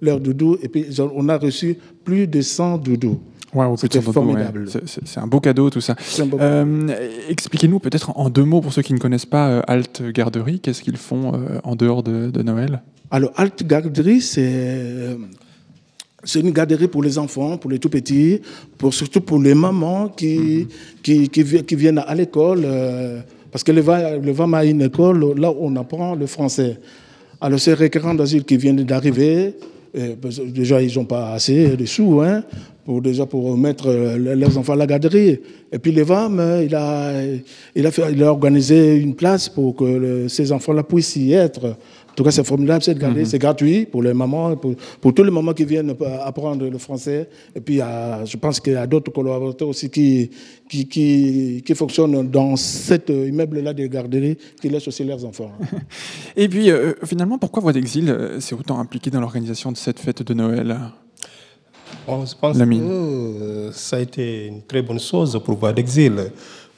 [0.00, 0.56] leur doudou.
[0.62, 3.18] Et puis, on a reçu plus de 100 doudous.
[3.76, 4.12] C'était ouais.
[4.12, 4.68] formidable.
[4.86, 5.94] C'est- un beau cadeau tout ça.
[6.40, 6.88] Euh,
[7.28, 10.82] Expliquez-nous peut-être en deux mots pour ceux qui ne connaissent pas euh, Halte Garderie, qu'est-ce
[10.82, 12.82] qu'ils font euh, en dehors de, de Noël?
[13.10, 15.16] Alors, Alt Garderie, c'est
[16.26, 18.40] c'est une garderie pour les enfants, pour les tout petits,
[18.78, 20.66] pour, surtout pour les mamans qui,
[21.02, 22.62] qui, qui, vi- qui viennent à l'école.
[22.64, 23.20] euh,
[23.52, 26.80] parce que le VAM a une école là où on apprend le français.
[27.40, 29.54] Alors, ces récurrents d'asile qui viennent d'arriver,
[30.46, 32.42] déjà, ils n'ont pas assez de sous hein,
[32.84, 35.40] pour, déjà pour mettre euh, leurs enfants à la garderie.
[35.72, 37.12] Et puis, le VAM, euh, il a,
[38.10, 41.76] il, a organisé une place pour que ces enfants-là puissent y être.
[42.14, 43.26] En tout cas, c'est formidable cette garderie.
[43.26, 46.78] C'est gratuit pour les mamans, pour, pour tous les mamans qui viennent euh, apprendre le
[46.78, 47.28] français.
[47.56, 50.30] Et puis, a- je pense qu'il y a d'autres collaborateurs aussi qui,
[50.68, 55.50] qui, qui, qui fonctionnent dans cet euh, immeuble-là de garderie, qui laissent aussi leurs enfants.
[56.36, 59.98] Et puis euh, finalement, pourquoi Voix d'Exil euh, s'est autant impliqué dans l'organisation de cette
[59.98, 60.76] fête de Noël?
[62.06, 66.30] Bon, je pense que euh, ça a été une très bonne chose pour Voix d'Exil.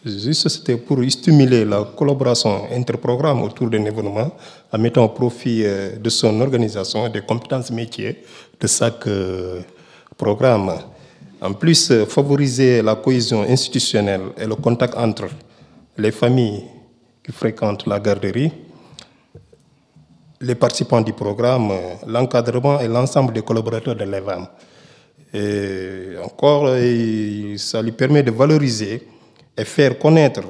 [0.09, 4.31] C'était pour stimuler la collaboration interprogramme autour d'un événement
[4.73, 8.23] en mettant au profit euh, de son organisation des compétences métiers
[8.61, 9.63] de chaque euh,
[10.17, 10.73] programme.
[11.41, 15.25] En plus, euh, favoriser la cohésion institutionnelle et le contact entre
[15.99, 16.63] les familles
[17.25, 18.53] qui fréquentent la garderie,
[20.41, 21.73] les participants du programme,
[22.07, 24.47] l'encadrement et l'ensemble des collaborateurs de l'EVAM.
[25.35, 26.69] Et encore,
[27.57, 29.03] ça lui permet de valoriser
[29.57, 30.43] et faire connaître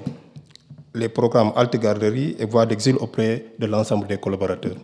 [0.95, 4.77] les programmes Alte Garderie et Voix d'Exil auprès de l'ensemble des collaborateurs.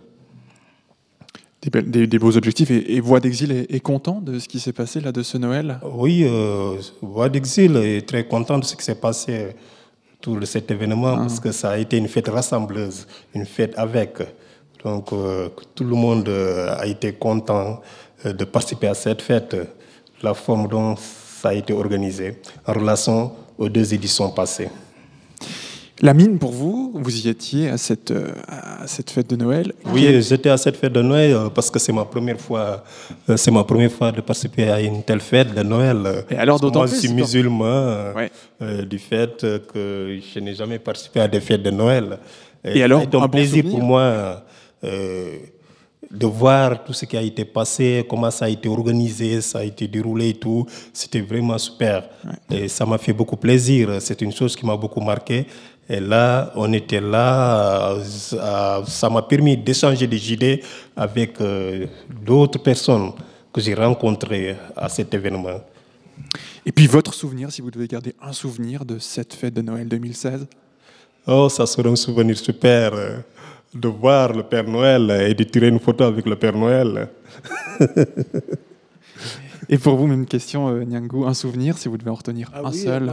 [1.62, 2.70] des, des- des beaux objectifs.
[2.70, 5.38] Et, et Voix d'Exil est, est content de ce qui s'est passé là, de ce
[5.38, 5.78] Noël?
[5.94, 9.54] Oui, euh, Voix d'Exil est très content de ce qui s'est passé
[10.18, 14.18] autour de cet événement parce que ça a été une fête rassembleuse, une fête avec.
[14.84, 17.80] Donc euh, tout le monde euh, a été content
[18.26, 19.56] euh, de participer à cette fête,
[20.22, 24.68] la forme dont ça a été organisé en relation aux deux éditions passées.
[26.00, 29.72] La mine, pour vous, vous y étiez à cette, euh, à cette fête de Noël.
[29.86, 32.82] Oui, j'étais à cette fête de Noël euh, parce que c'est ma première fois,
[33.30, 36.24] euh, c'est ma première fois de participer à une telle fête de Noël.
[36.28, 38.32] Et alors, d'autant moi, plus, je suis musulman Ouais.
[38.62, 42.18] euh, du fait que je n'ai jamais participé à des fêtes de Noël.
[42.64, 44.42] Et alors, c'est un un bon plaisir souvenir pour moi
[44.82, 45.36] euh,
[46.12, 49.64] de voir tout ce qui a été passé, comment ça a été organisé, ça a
[49.64, 50.66] été déroulé et tout.
[50.92, 52.08] C'était vraiment super.
[52.50, 53.96] Et ça m'a fait beaucoup plaisir.
[54.00, 55.46] C'est une chose qui m'a beaucoup marqué.
[55.88, 60.62] Et là, on était là, euh, ça m'a permis d'échanger des idées
[60.94, 61.86] avec euh,
[62.24, 63.12] d'autres personnes
[63.52, 65.60] que j'ai rencontrées à cet événement.
[66.64, 69.88] Et puis votre souvenir, si vous devez garder un souvenir de cette fête de Noël
[69.88, 70.46] 2016
[71.26, 72.92] Oh, ça serait un souvenir super
[73.74, 77.08] de voir le Père Noël et de tirer une photo avec le Père Noël.
[79.68, 82.60] Et pour vous, même question, euh, Nyangou, un souvenir, si vous devez en retenir Ah
[82.64, 83.10] un oui, seul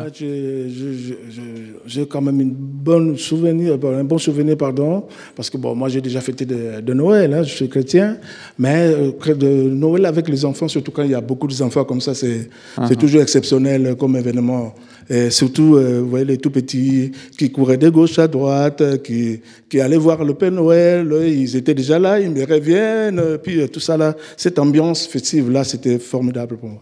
[1.86, 6.02] j'ai- quand même une bonne souvenir, un bon souvenir, pardon, parce que bon, moi j'ai
[6.02, 8.17] déjà fêté de, de Noël, hein, je suis chrétien,
[8.58, 12.02] mais euh, de Noël avec les enfants, surtout quand il y a beaucoup d'enfants comme
[12.02, 12.50] ça, c'est
[12.88, 14.74] c'est toujours exceptionnel comme événement.
[15.10, 18.98] Et surtout, euh, vous voyez les tout petits qui couraient de gauche à droite, euh,
[18.98, 23.39] qui, qui allaient voir le Père Noël, euh, ils étaient déjà là, ils me reviennent,
[23.41, 26.82] puis tout ça là, cette ambiance festive là, c'était formidable pour moi.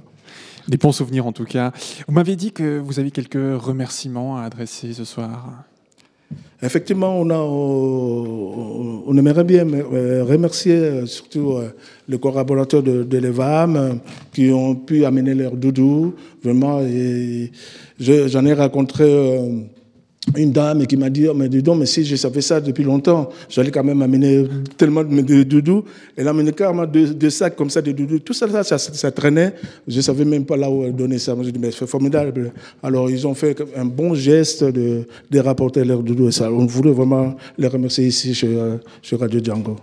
[0.68, 1.72] Des bons souvenirs en tout cas.
[2.06, 5.64] Vous m'avez dit que vous avez quelques remerciements à adresser ce soir.
[6.62, 11.70] Effectivement, on, a, on aimerait bien euh, remercier euh, surtout euh,
[12.10, 13.94] les collaborateurs de, de l'EVAM euh,
[14.34, 16.16] qui ont pu amener leur doudou.
[16.44, 16.82] Vraiment,
[18.00, 19.60] j'en ai rencontré euh,
[20.36, 22.84] une dame qui m'a dit, Oh, mais dis donc, mais si je savais ça depuis
[22.84, 25.84] longtemps, j'allais quand même amener tellement de, doudous.
[26.16, 28.20] Elle a amené carrément deux, deux sacs comme ça de doudous.
[28.20, 29.54] Tout ça, ça, ça, ça traînait.
[29.88, 31.34] Je ne savais même pas là où donner ça.
[31.34, 32.52] Moi, j'ai dit, mais c'est formidable.
[32.84, 36.28] Alors, ils ont fait un bon geste de, de rapporter leurs doudous.
[36.28, 39.78] Et ça, on voulait vraiment les remercier ici chez, euh, chez Radio Django.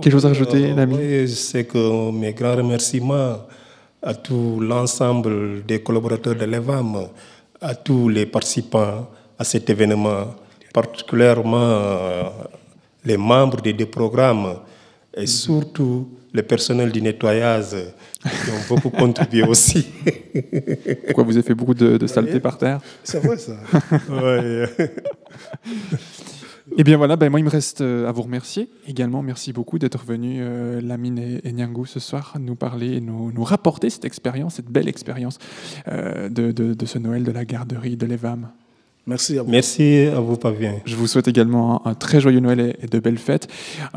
[0.00, 3.36] Quelque chose à rajouter, Euh, l'ami Oui, c'est que mes grands remerciements
[4.02, 7.08] à tout l'ensemble des collaborateurs de l'EVAM,
[7.64, 10.34] à tous les participants à cet événement,
[10.72, 12.24] particulièrement euh,
[13.04, 14.56] les membres des deux programmes
[15.16, 17.74] et surtout le personnel du nettoyage
[18.22, 19.86] qui ont beaucoup contribué aussi.
[21.06, 22.80] Pourquoi vous avez fait beaucoup de, de saleté par terre?
[23.02, 23.56] C'est vrai, ça.
[24.10, 24.68] Ouais.
[26.76, 29.22] Eh bien voilà, ben moi il me reste euh, à vous remercier également.
[29.22, 33.44] Merci beaucoup d'être venu, euh, Lamine et, et Nyangou, ce soir, nous parler nous, nous
[33.44, 35.38] rapporter cette expérience, cette belle expérience
[35.88, 38.50] euh, de ce Noël de la garderie de l'EVAM.
[39.06, 39.50] Merci à vous.
[39.50, 40.74] Merci à vous, Pavien.
[40.86, 43.48] Je vous souhaite également un, un très joyeux Noël et, et de belles fêtes.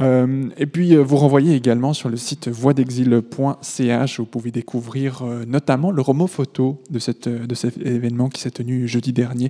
[0.02, 5.22] Euh, et puis, euh, vous renvoyez également sur le site voixdexil.ch où vous pouvez découvrir
[5.24, 9.50] euh, notamment le romo photo de, cette, de cet événement qui s'est tenu jeudi dernier,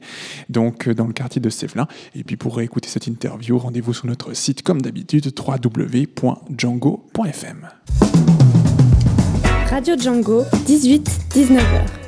[0.49, 1.87] donc dans le quartier de Sévelin.
[2.15, 7.69] Et puis, pour écouter cette interview, rendez-vous sur notre site, comme d'habitude, www.django.fm.
[9.69, 12.06] Radio Django, 18-19h.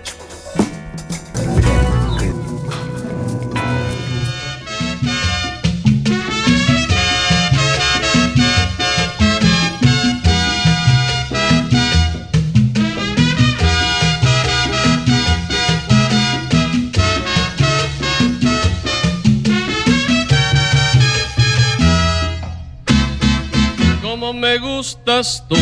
[24.34, 25.56] Me gustas tú,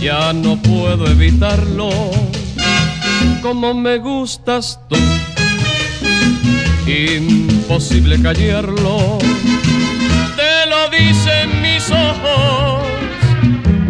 [0.00, 1.88] ya no puedo evitarlo.
[3.42, 4.96] Como me gustas tú,
[6.86, 9.18] imposible callarlo.
[10.36, 12.86] Te lo dicen mis ojos,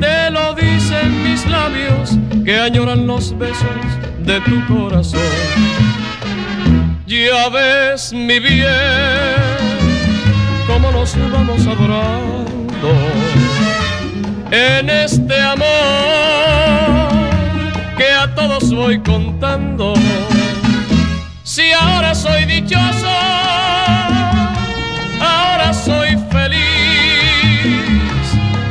[0.00, 3.84] te lo dicen mis labios, que añoran los besos
[4.20, 5.20] de tu corazón.
[7.06, 9.64] Ya ves mi bien
[10.66, 11.66] cómo nos vamos
[14.50, 15.66] en este amor
[17.96, 19.94] que a todos voy contando.
[21.42, 23.08] Si ahora soy dichoso,
[25.20, 26.60] ahora soy feliz,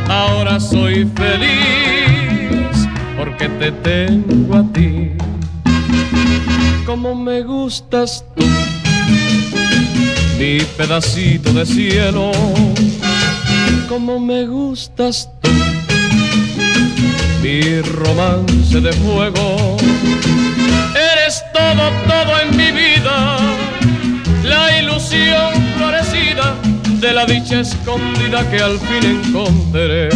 [0.07, 2.87] ahora soy feliz
[3.17, 5.11] porque te tengo a ti.
[6.85, 8.43] Como me gustas tú
[10.43, 12.31] mi pedacito de cielo,
[13.87, 15.49] como me gustas tú.
[17.41, 19.77] Mi romance de fuego,
[20.95, 23.37] eres todo, todo en mi vida.
[24.43, 26.55] La ilusión florecida
[26.99, 30.09] de la dicha escondida que al fin encontré.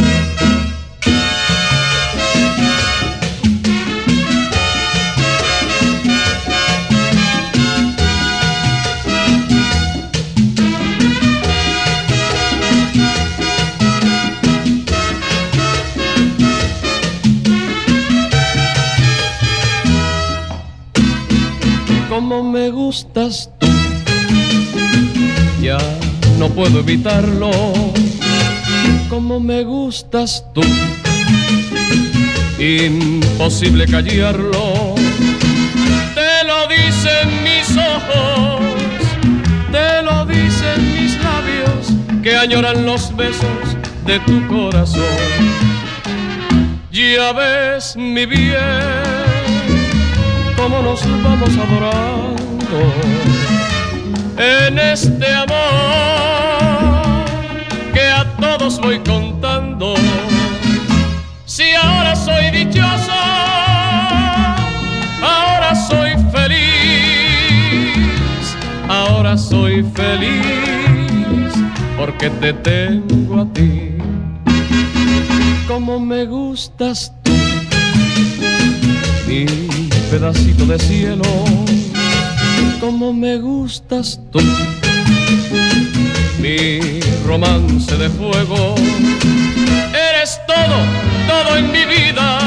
[22.37, 23.67] Como me gustas tú.
[25.59, 25.79] Ya
[26.37, 27.49] no puedo evitarlo,
[29.09, 30.61] como me gustas tú.
[32.59, 34.93] Imposible callarlo,
[36.13, 38.61] te lo dicen mis ojos,
[39.71, 43.67] te lo dicen mis labios, que añoran los besos
[44.05, 45.01] de tu corazón.
[46.91, 49.26] Ya ves mi bien
[50.67, 52.77] cómo nos vamos adorando
[54.37, 55.55] en este amor
[57.93, 59.95] que a todos voy contando.
[61.45, 63.13] Si ahora soy dichoso,
[65.21, 67.77] ahora soy feliz,
[68.89, 71.53] ahora soy feliz
[71.97, 73.93] porque te tengo a ti.
[75.65, 77.31] Como me gustas tú,
[79.27, 79.45] mi
[80.09, 81.23] pedacito de cielo,
[82.79, 84.39] como me gustas tú.
[86.39, 86.79] Mi
[87.25, 88.75] romance de fuego,
[89.93, 90.77] eres todo,
[91.27, 92.39] todo en mi vida.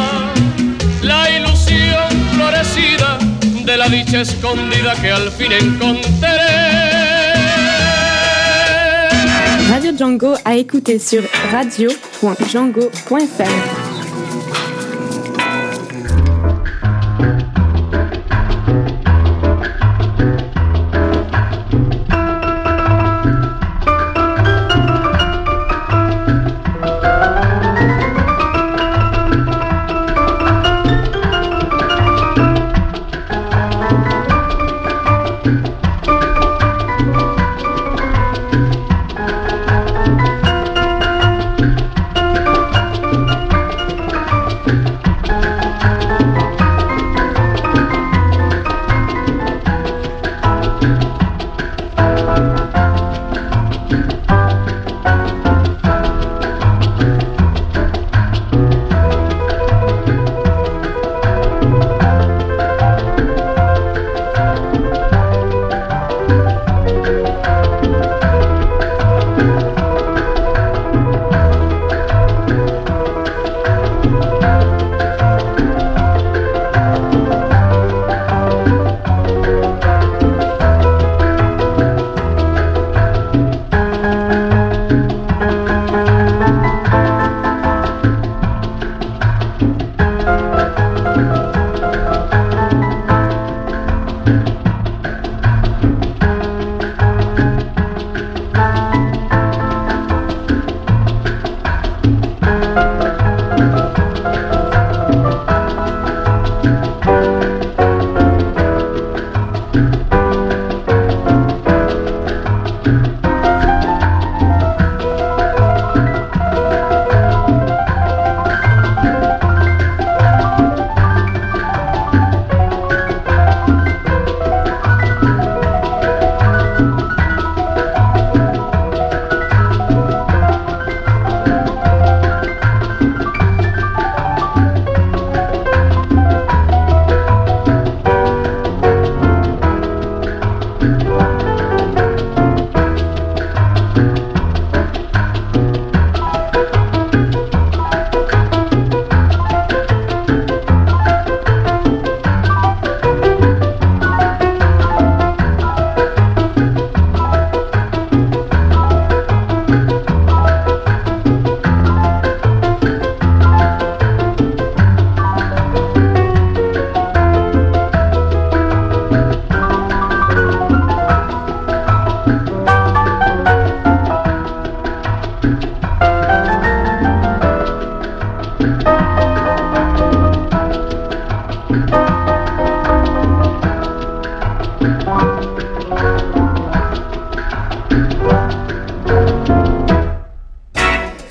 [1.03, 3.19] La ilusión florecida
[3.65, 6.29] de la dicha escondida que al fin encontré.
[9.69, 13.80] Radio Django à écouter sur radio.django.fr.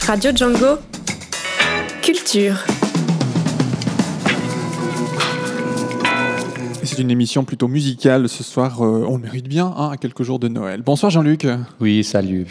[0.10, 0.80] Radio Django.
[2.02, 2.56] Culture.
[6.82, 8.84] C'est une émission plutôt musicale ce soir.
[8.84, 10.82] euh, on le mérite bien, hein, à quelques jours de Noël.
[10.82, 11.46] Bonsoir Jean-Luc.
[11.80, 12.48] Oui, salut.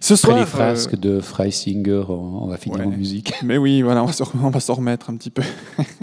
[0.00, 2.84] Ce Après soir, les frasques euh, de Freisinger, on, va finir Ouais.
[2.84, 3.32] en musique.
[3.42, 5.42] Mais oui, voilà, on va s'en remettre un petit peu.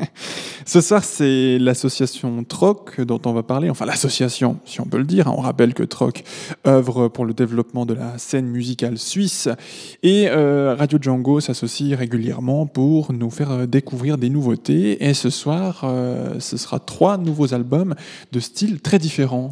[0.76, 3.70] Ce soir, c'est l'association Troc dont on va parler.
[3.70, 5.30] Enfin, l'association, si on peut le dire.
[5.30, 5.36] hein.
[5.38, 6.26] On rappelle que Troc
[6.68, 9.48] œuvre pour le développement de la scène musicale suisse.
[10.04, 15.02] Et euh, Radio Django s'associe régulièrement pour nous faire euh, découvrir des nouveautés.
[15.08, 17.96] Et ce soir, euh, ce sera trois nouveaux albums
[18.34, 19.52] de styles très différents.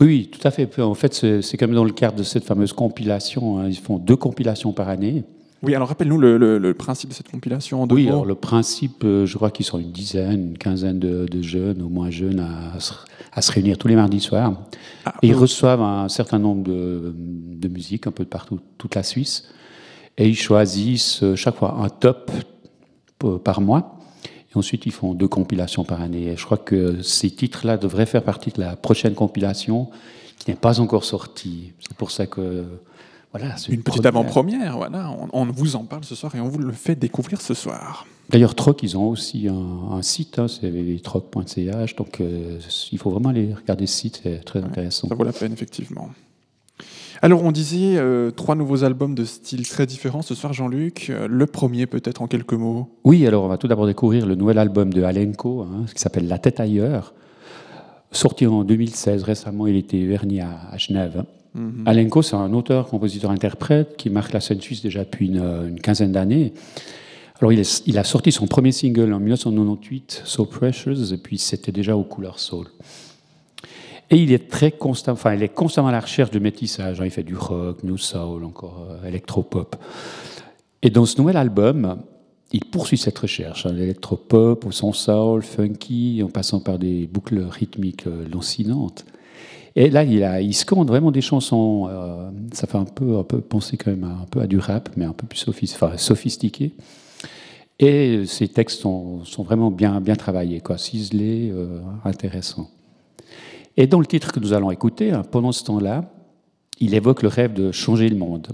[0.00, 0.78] Oui, tout à fait.
[0.80, 3.58] En fait, c'est c'est comme dans le cadre de cette fameuse compilation.
[3.58, 3.66] hein.
[3.66, 5.24] Ils font deux compilations par année.
[5.62, 7.82] Oui, alors rappelle-nous le, le- le principe de cette compilation.
[7.82, 8.10] en deux Oui, mots.
[8.12, 11.82] alors le principe, euh, je crois qu'ils sont une dizaine, une quinzaine de, de jeunes,
[11.82, 12.94] au moins jeunes, à, se-
[13.32, 14.54] à se réunir tous les mardis soirs.
[15.04, 18.58] Ah, Et ils euh, reçoivent un certain nombre de, de musiques un peu de partout,
[18.76, 19.48] toute la Suisse.
[20.18, 22.32] Et ils choisissent euh, chaque fois un top
[23.18, 23.98] p- par mois.
[24.52, 26.26] Et ensuite, ils font deux compilations par année.
[26.32, 29.88] Et je crois que ces titres-là devraient faire partie de la prochaine compilation
[30.38, 31.72] qui n'est pas encore sortie.
[31.78, 32.64] C'est pour ça que.
[33.32, 34.06] Voilà, Une petite première.
[34.08, 35.10] avant-première, voilà.
[35.18, 38.06] On, on vous en parle ce soir et on vous le fait découvrir ce soir.
[38.28, 40.70] D'ailleurs, Troc, ils ont aussi un, un site, hein, c'est
[41.02, 42.58] troc.ch, donc euh,
[42.92, 45.08] il faut vraiment aller regarder ce site, c'est très intéressant.
[45.08, 46.10] Ça vaut la peine, effectivement.
[47.22, 51.08] Alors, on disait euh, trois nouveaux albums de styles très différents ce soir, Jean-Luc.
[51.10, 52.88] Euh, le premier, peut-être en quelques mots.
[53.04, 56.26] Oui, alors on va tout d'abord découvrir le nouvel album de Alenko, hein, qui s'appelle
[56.26, 57.14] La tête ailleurs,
[58.10, 59.22] sorti en 2016.
[59.22, 61.24] Récemment, il était verni à, à Genève.
[61.54, 61.82] Mhm.
[61.86, 66.12] Alenko, c'est un auteur, compositeur, interprète qui marque la scène suisse déjà depuis une, quinzaine
[66.12, 66.52] d'années.
[67.40, 71.96] Alors, il, a sorti son premier single en 1998, So Precious, et puis c'était déjà
[71.96, 72.66] aux couleurs soul.
[74.10, 77.00] Et il est très constant, enfin, il est constamment à la recherche de métissage.
[77.00, 77.04] hein.
[77.04, 79.74] Il fait du rock, new soul, encore euh, électropop.
[80.82, 82.02] Et dans ce nouvel album,
[82.52, 87.40] il poursuit cette recherche, hein, l'électropop, au son soul, funky, en passant par des boucles
[87.40, 89.04] rythmiques euh, lancinantes.
[89.74, 91.88] Et là, il, a, il se vraiment des chansons.
[91.90, 94.58] euh, ça fait un peu, un peu penser quand même à, un peu à du
[94.58, 95.46] rap, mais un peu plus
[95.96, 96.72] sophistiqué.
[97.78, 102.70] Et ces textes sont, vraiment bien, bien travaillés, ciselés, euh, intéressants.
[103.76, 106.04] Et dans le titre que nous allons écouter, hein, pendant ce temps-là,
[106.78, 108.48] il évoque le rêve de changer le monde.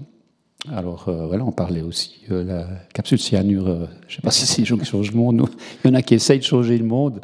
[0.72, 3.68] Alors euh, voilà, on parlait aussi euh, la capsule cyanure.
[3.68, 5.48] euh, je ne sais pas si c'est gens qui changent le monde.
[5.84, 7.20] Il y en a qui essayent de changer le monde.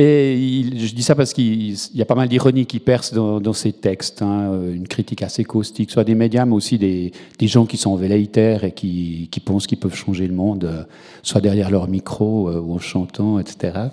[0.00, 3.12] Et il- je dis ça parce qu'il il y a pas mal d'ironie qui perce
[3.12, 4.22] dans, dans ces textes.
[4.22, 7.96] hein, une critique assez caustique, soit des médias, mais aussi des, des gens qui sont
[7.96, 10.84] velléitaires et qui, qui pensent qu'ils peuvent changer le monde, euh,
[11.24, 13.88] soit derrière leur micro euh, ou en chantant, etc.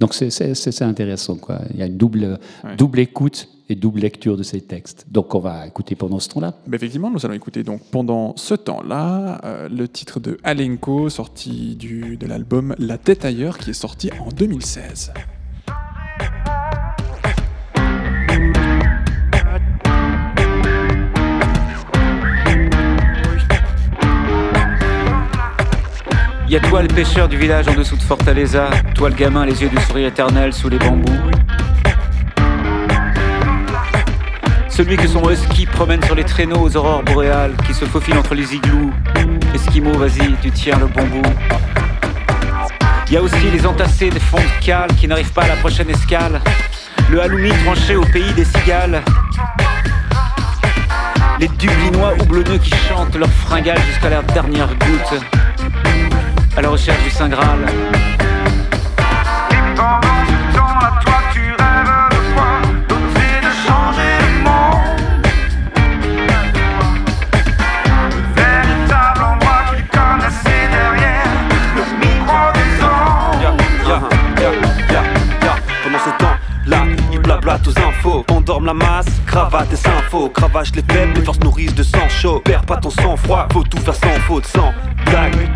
[0.00, 1.36] Donc c'est- intéressant.
[1.36, 1.60] Quoi.
[1.72, 2.38] Il y a une double,
[2.76, 5.06] double écoute et double lecture de ces textes.
[5.10, 6.54] Donc on va écouter pendant ce temps-là.
[6.72, 12.16] Effectivement, nous allons écouter donc pendant ce temps-là euh, le titre de Alenko, sorti du,
[12.16, 15.12] de l'album La tête ailleurs, qui est sorti en 2016.
[26.56, 29.68] Y toi le pêcheur du village en dessous de Fortaleza, toi le gamin les yeux
[29.68, 31.04] du sourire éternel sous les bambous.
[34.70, 38.34] Celui que son husky promène sur les traîneaux aux aurores boréales, qui se faufile entre
[38.34, 38.90] les igloos.
[39.54, 41.28] Esquimau, vas-y, tu tiens le bon bout.
[43.10, 45.90] Y a aussi les entassés des fonds de cale qui n'arrivent pas à la prochaine
[45.90, 46.40] escale.
[47.10, 49.02] Le halloumi tranché au pays des cigales.
[51.38, 55.20] Les dublinois houblonneux qui chantent leur fringale jusqu'à leur dernière goutte.
[56.56, 57.66] À la recherche du Saint Graal.
[59.76, 62.50] Pendant ce temps-là, toi tu rêves de quoi
[62.88, 64.96] D'oser de changer le monde
[68.10, 71.28] Le véritable endroit qu'ils connaissaient derrière
[71.76, 73.60] Le micro des ondes.
[75.84, 76.80] Pendant ce temps-là,
[77.12, 78.24] ils blablatent aux infos.
[78.30, 80.30] Endorment la masse, cravate et sympho.
[80.30, 82.40] Cravache les faibles, les forces nourrissent de sang chaud.
[82.42, 84.72] Perds pas ton sang-froid, faut tout faire sans faute, sans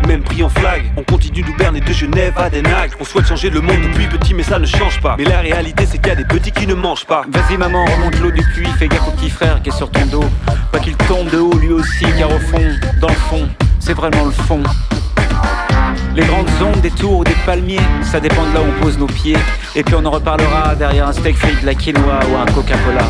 [0.07, 2.91] Même pris en flag, on continue d'Auberne et de Genève à Den Haag.
[2.99, 5.15] On souhaite changer le monde depuis petit, mais ça ne change pas.
[5.17, 7.23] Mais la réalité, c'est qu'il y a des petits qui ne mangent pas.
[7.29, 10.05] Vas-y maman, remonte l'eau du puits, fais gaffe au petit frère qui est sur ton
[10.07, 10.25] dos.
[10.71, 13.47] Pas qu'il tombe de haut lui aussi, car au fond, dans le fond,
[13.79, 14.63] c'est vraiment le fond.
[16.15, 18.97] Les grandes ondes des tours ou des palmiers, ça dépend de là où on pose
[18.97, 19.37] nos pieds.
[19.75, 23.05] Et puis on en reparlera derrière un steak frit de la quinoa ou un Coca-Cola.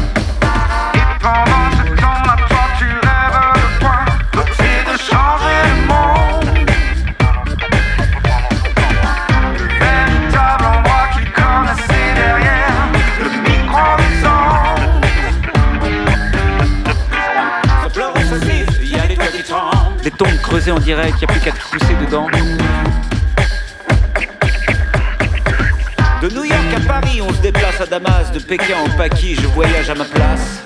[20.24, 22.28] Tombes creusées en direct, y a plus qu'à te pousser dedans.
[26.22, 28.32] De New York à Paris, on se déplace à Damas.
[28.32, 30.64] De Pékin au Paki, je voyage à ma place.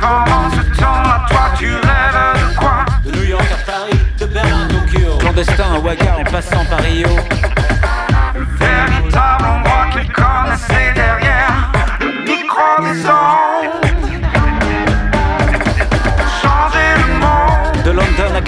[0.00, 2.84] Pendant ce temps-là, toi tu rêves de quoi?
[3.04, 5.18] De New York à Paris, de Berlin à Tokyo.
[5.18, 7.08] Clandestin à Ouaga en passant par Rio.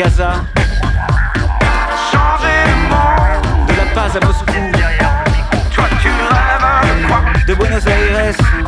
[0.05, 0.33] Gaza,
[2.13, 3.69] changer le monde.
[3.69, 4.53] de La Paz à Moscou,
[5.75, 7.21] Toi tu rêves de quoi?
[7.47, 8.64] De Buenos Aires.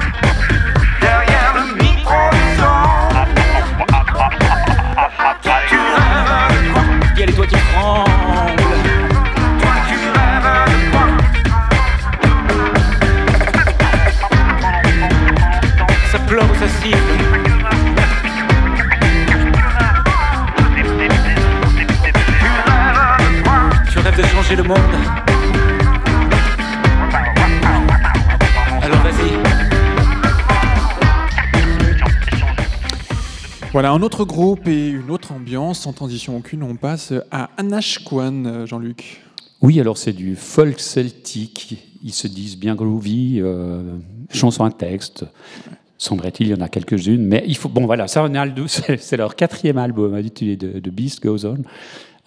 [33.76, 38.64] Voilà, un autre groupe et une autre ambiance, sans transition aucune, on passe à Anashkwan,
[38.64, 39.20] Jean-Luc.
[39.60, 41.86] Oui, alors c'est du folk celtique.
[42.02, 43.82] Ils se disent bien groovy, euh,
[44.32, 45.26] chanson à texte.
[45.98, 47.22] Semblerait-il, il y en a quelques-unes.
[47.22, 47.68] Mais il faut.
[47.68, 48.26] Bon, voilà, ça,
[48.98, 51.58] c'est leur quatrième album intitulé de, de Beast Goes On.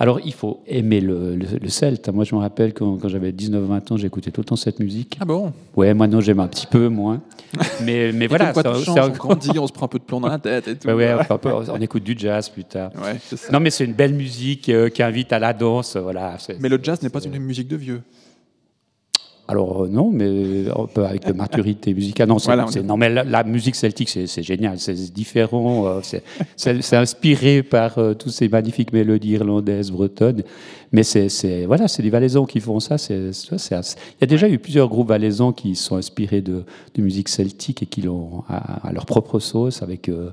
[0.01, 2.07] Alors, il faut aimer le, le, le celte.
[2.09, 5.17] Moi, je me rappelle quand, quand j'avais 19-20 ans, j'écoutais tout le temps cette musique.
[5.19, 5.51] Ah bon?
[5.75, 7.21] Ouais, maintenant, j'aime un petit peu moins.
[7.83, 8.53] Mais, mais voilà.
[8.53, 10.37] ça- tout ça- change, on grandit, on se prend un peu de plomb dans la
[10.37, 10.87] tête et tout.
[10.87, 12.91] Ouais, enfin, peu, on écoute du jazz plus tard.
[12.95, 13.51] Ouais, c'est ça.
[13.51, 15.97] Non, mais c'est une belle musique euh, qui invite à la danse.
[15.97, 18.01] Voilà, Mais le jazz n'est pas une musique de vieux.
[19.51, 22.29] Alors euh, non, mais un peu avec de maturité musicale.
[22.29, 26.23] Non, Voilà, est- non, mais la, la musique celtique, c'est génial, c'est différent, euh, c'est-
[26.95, 30.43] inspiré par euh, toutes ces magnifiques mélodies irlandaises, bretonnes.
[30.91, 32.95] Mais c'est voilà, c'est les Valaisans qui font ça.
[32.95, 36.63] assez- Il y a déjà eu plusieurs groupes valaisans qui sont inspirés de,
[36.95, 40.29] de musique celtique et qui l'ont à, à leur propre sauce avec euh,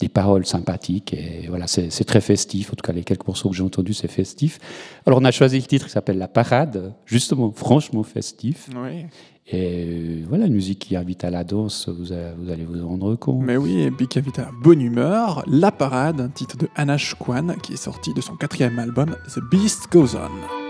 [0.00, 1.12] des paroles sympathiques.
[1.14, 2.72] Et voilà, c'est très festif.
[2.72, 4.58] En tout cas, les quelques morceaux que j'ai entendus, c'est festif.
[5.06, 8.68] Alors, on a choisi le titre qui s'appelle La Parade, justement, franchement festif.
[8.76, 9.06] Oui.
[9.50, 12.86] Et euh, voilà, une musique qui invite à la danse, vous, a- vous allez vous
[12.86, 13.42] rendre compte.
[13.42, 16.68] Mais oui, et puis qui invite à la bonne humeur, La Parade, un titre de
[16.76, 20.67] Anash Kwan, qui est sorti de son quatrième album, The Beast Goes On.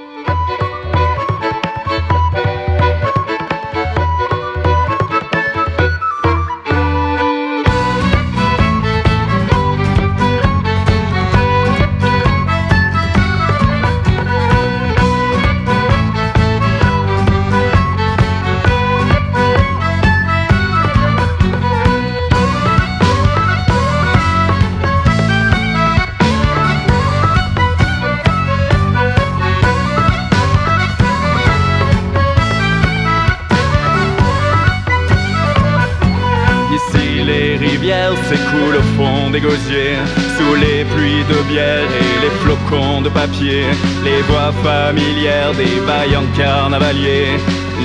[39.41, 43.67] Sous les pluies de bière et les flocons de papier
[44.03, 47.39] Les voix familières des vaillants carnavaliers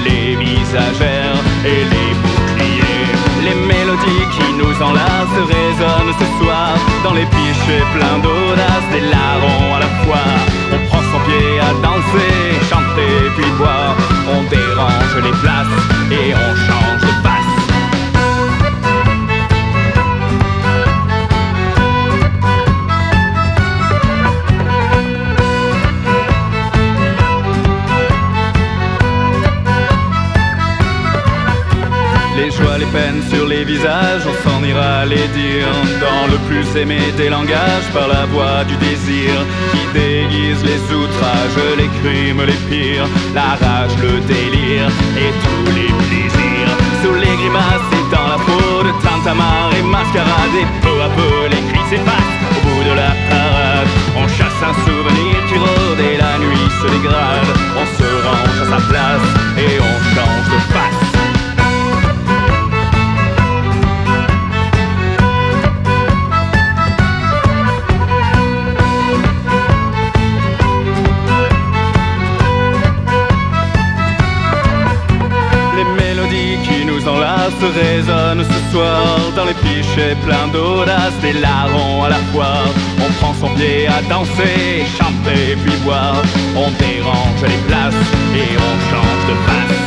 [0.04, 3.06] Les visagères et les boucliers
[3.46, 6.74] Les mélodies qui nous enlacent résonnent ce soir
[7.04, 10.26] Dans les pichets pleins d'audace, des larrons à la fois.
[10.74, 12.34] On prend son pied à danser,
[12.68, 13.96] chanter puis boire.
[14.28, 15.78] On dérange les places
[16.10, 16.83] et on change
[33.30, 35.68] sur les visages, on s'en ira les dire.
[36.00, 39.32] Dans le plus aimé des langages, par la voix du désir
[39.72, 44.88] Qui déguise les outrages, les crimes les pires La rage, le délire
[45.24, 46.72] et tous les plaisirs.
[47.02, 51.36] Sous les grimaces et dans la peau de tintamarre et mascarade Et peu à peu
[51.52, 53.90] les cris s'effacent au bout de la parade.
[54.16, 57.52] On chasse un souvenir qui rôde et la nuit se dégrade.
[57.76, 59.80] On se range à sa place et
[79.94, 82.64] Pichets pleins d'audace, des larrons à la fois.
[83.00, 86.24] On prend son pied à danser, chanter puis boire.
[86.56, 87.94] On dérange les places
[88.36, 89.83] et on change de face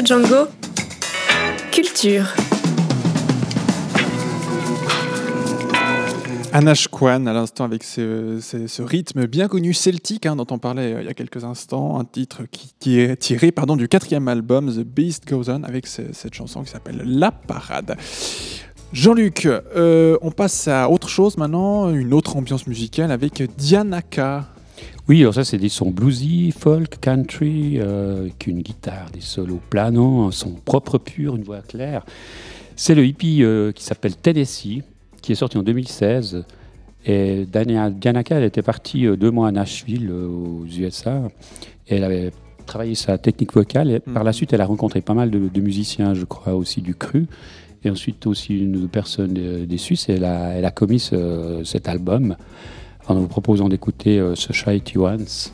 [0.00, 0.46] Django.
[1.70, 2.24] Culture.
[6.54, 11.00] Anash Kwan, à l'instant, avec ce, rythme bien connu celtique hein, dont on parlait euh,
[11.02, 12.42] il y a quelques instants, un titre
[12.80, 16.62] qui, est tiré pardon, du quatrième album The Beast Goes On, avec ce- cette chanson
[16.62, 17.96] qui s'appelle La Parade.
[18.92, 24.51] Jean-Luc, euh, on passe à autre chose maintenant, une autre ambiance musicale avec Dianaka.
[25.08, 29.60] Oui, alors ça, c'est des sons bluesy, folk, country, euh, avec une guitare, des solos
[29.70, 32.04] planants, un son propre pur, une voix claire.
[32.76, 34.82] C'est le hippie euh, qui s'appelle Tennessee,
[35.20, 36.44] qui est sorti en 2016.
[37.04, 41.22] Et Dania- Dianaka, elle était partie euh, deux mois à Nashville, aux USA.
[41.88, 42.30] Et elle avait
[42.64, 43.90] travaillé sa technique vocale.
[43.90, 46.80] Et par la suite, elle a rencontré pas mal de, de musiciens, je crois, aussi
[46.80, 47.26] du cru.
[47.84, 50.08] Et ensuite aussi une personne des Suisses.
[50.08, 52.36] Et elle a, elle a commis ce- cet album
[53.08, 55.50] en nous proposant d'écouter euh, Society Once.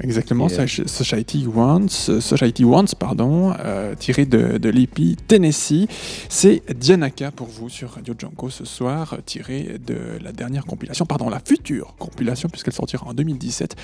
[0.00, 5.88] Exactement, Et, euh, Soci- Society Once, Society Once, pardon, euh, tiré de, de l'EP Tennessee.
[6.28, 11.04] C'est Dianaka pour vous sur Radio Django ce soir, euh, tiré de la dernière compilation,
[11.04, 13.74] pardon, la future compilation, puisqu'elle sortira en 2017,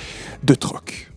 [0.45, 1.11] de Troc.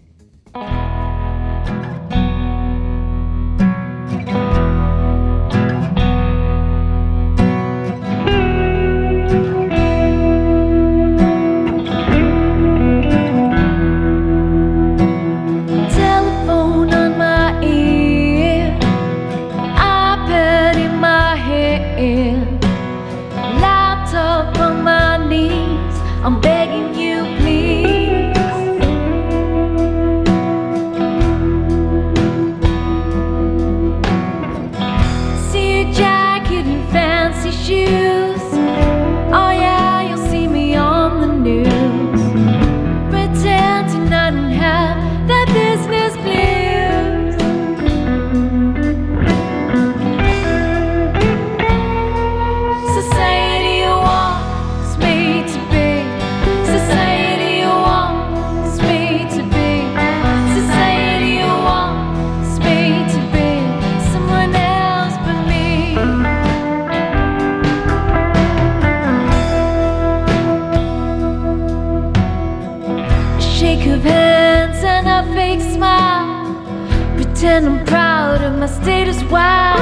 [78.68, 79.24] My status.
[79.24, 79.76] Wow,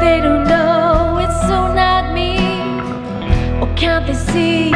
[0.00, 2.38] they don't know it's so not me.
[3.60, 4.75] Or can't they see?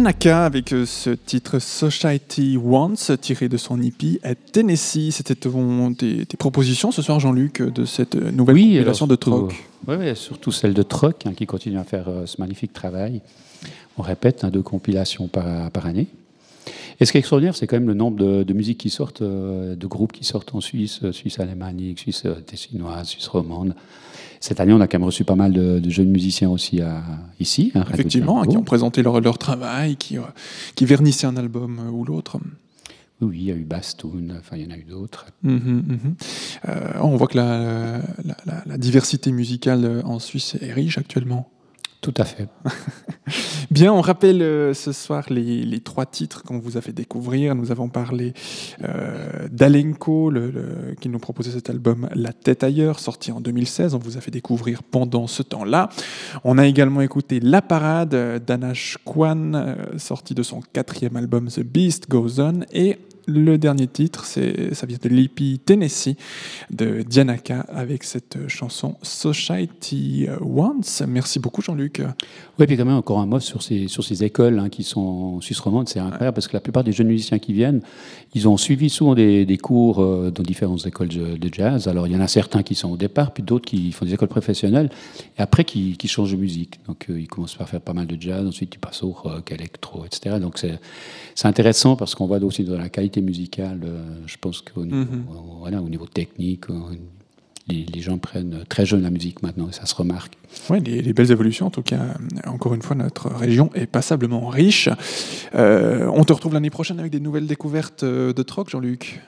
[0.00, 5.10] Dianaka avec euh, ce titre Society Wants tiré de son hippie à Tennessee.
[5.10, 9.16] C'était tes, tes propositions ce soir, Jean-Luc, de cette euh, nouvelle Oui, compilation alors de
[9.16, 9.64] Troc.
[9.86, 13.20] Oui, oui, surtout celle de Troc, hein, qui continue à faire euh, ce magnifique travail.
[13.98, 16.06] On répète, hein, deux compilations par, par année.
[17.00, 19.22] Et ce qui est extraordinaire, c'est quand même le nombre de, de musiques qui sortent,
[19.22, 23.74] euh, de groupes qui sortent en Suisse, euh, Suisse alémanique, Suisse euh, tessinoise, Suisse romande.
[24.42, 27.02] Cette année, on a quand même reçu pas mal de, de jeunes musiciens aussi à,
[27.38, 27.72] ici.
[27.74, 28.50] hein, Effectivement, Django.
[28.50, 30.22] qui ont présenté leur, leur travail, qui, euh,
[30.74, 32.38] qui vernissaient un album euh, ou l'autre.
[33.20, 35.26] Oui, il y a eu Bastoun, enfin, il y en a eu d'autres.
[35.42, 36.14] Mhm, mhm.
[36.70, 40.96] Euh, on voit que la, la- la- la diversité musicale euh, en Suisse est riche
[40.96, 41.50] actuellement.
[42.00, 42.48] Tout à fait.
[43.70, 47.54] Bien, on rappelle euh, ce soir les, trois titres qu'on vous a fait découvrir.
[47.54, 48.32] Nous avons parlé
[48.82, 53.94] euh, d'Alenko, le- le- qui nous proposait cet album La tête ailleurs, sorti en 2016.
[53.94, 55.90] On vous a fait découvrir pendant ce temps-là.
[56.42, 61.48] On a également écouté La Parade euh, d'Anash Kwan, euh, sorti de son quatrième album
[61.48, 62.60] The Beast Goes On.
[62.72, 66.16] Et le dernier titre, ça vient de l'EP Tennessee
[66.70, 71.04] de Dianaka avec cette chanson Society Wants.
[71.06, 72.02] Merci beaucoup Jean-Luc.
[72.58, 75.60] Oui, puis quand même encore un mot sur ces, écoles hein, qui sont en Suisse
[75.60, 77.80] romande, c'est incroyable parce que la plupart des jeunes musiciens qui viennent,
[78.34, 81.88] ils ont suivi souvent des, cours euh, dans différentes écoles de, jazz.
[81.88, 84.14] Alors il y en a certains qui sont au départ, puis d'autres qui font des
[84.14, 84.90] écoles professionnelles,
[85.38, 86.80] et après qui, changent de musique.
[86.86, 89.50] Donc euh, ils commencent par faire pas mal de jazz, ensuite ils passent au rock,
[89.52, 90.36] électro, etc.
[90.38, 90.78] Donc c'est
[91.34, 94.96] c'est intéressant parce qu'on voit aussi dans la qualité musicale, euh, je pense qu'au niveau,
[94.98, 95.24] Mhm.
[95.60, 96.74] voilà, au niveau technique, euh,
[97.68, 100.34] les, les gens prennent très jeune la musique maintenant, et ça se remarque.
[100.70, 101.66] Oui, les, les belles évolutions.
[101.66, 104.88] En tout cas, euh, encore une fois, notre région est passablement riche.
[105.54, 109.20] Euh, on te retrouve l'année prochaine avec des nouvelles découvertes euh, de troc, Jean-Luc?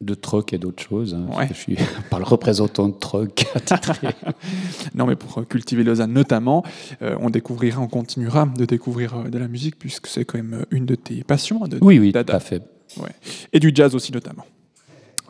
[0.00, 1.14] de troc et d'autres choses.
[1.14, 1.76] hein, je suis
[2.10, 3.46] pas le représentant de troc
[4.96, 6.64] non, mais pour euh, cultiver Lausanne notamment,
[7.02, 10.54] euh, on découvrira, on continuera de découvrir euh, de la musique puisque c'est quand même
[10.54, 11.64] euh, une de tes passions.
[11.64, 12.32] hein, De, Oui, oui, Dada.
[12.32, 12.62] tout à fait.
[13.52, 14.44] Et du jazz aussi notamment.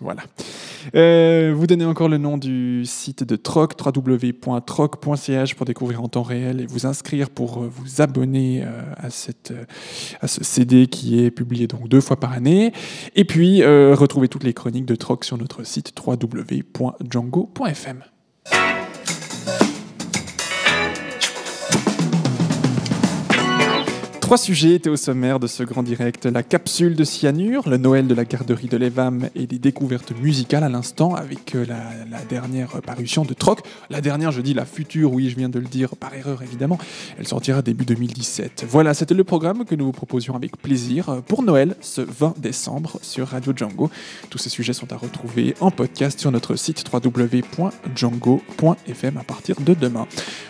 [0.02, 0.22] Voilà.
[0.96, 6.24] Euh, vous donnez encore le nom du site de Troc, www.troc.ch pour découvrir en temps
[6.24, 9.54] réel et vous inscrire pour euh, vous abonner euh, à, cette,
[10.20, 12.72] à ce CD qui est publié donc deux fois par année.
[13.14, 18.02] Et puis, retrouvez toutes les chroniques de Troc sur notre site www.django.fm.
[24.32, 26.24] Trois sujets étaient au sommaire de ce grand direct.
[26.24, 30.64] La capsule de cyanure, le Noël de la garderie de l'Evam et des découvertes musicales
[30.64, 33.60] à l'instant avec euh, la, la dernière parution de Troc.
[33.90, 36.78] La dernière, je dis la future, oui, je viens de le dire par erreur évidemment.
[37.18, 38.64] Elle sortira début 2017.
[38.66, 43.00] Voilà, c'était le programme que nous vous proposions avec plaisir pour Noël ce 20 décembre
[43.02, 43.90] sur Radio Django.
[44.30, 49.74] Tous ces sujets sont à retrouver en podcast sur notre site www.django.fm à partir de
[49.74, 50.06] demain.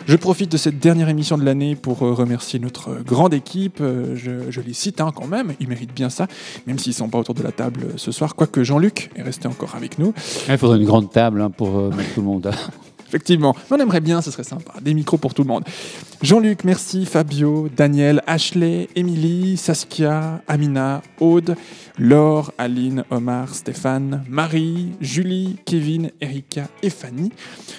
[0.07, 3.72] Je profite de cette dernière émission de l'année pour euh, remercier notre grande équipe.
[3.81, 6.27] Euh, Je, les cite hein, quand même, ils méritent bien ça,
[6.67, 9.21] même s'ils ne sont pas autour de la table euh, ce soir, quoique Jean-Luc est
[9.21, 10.13] resté encore avec nous.
[10.47, 12.51] Il faudrait une grande table hein, pour euh, tout le monde.
[13.13, 14.73] Effectivement, mais on aimerait bien, ce serait sympa.
[14.81, 15.63] Des micros pour tout le monde.
[16.23, 17.05] Jean-Luc, merci.
[17.05, 21.55] Fabio, Daniel, Ashley, Émilie, Saskia, Amina, Aude,
[21.99, 27.31] Laure, Aline, Omar, Stéphane, Marie, Julie, Kevin, Erika et Fanny.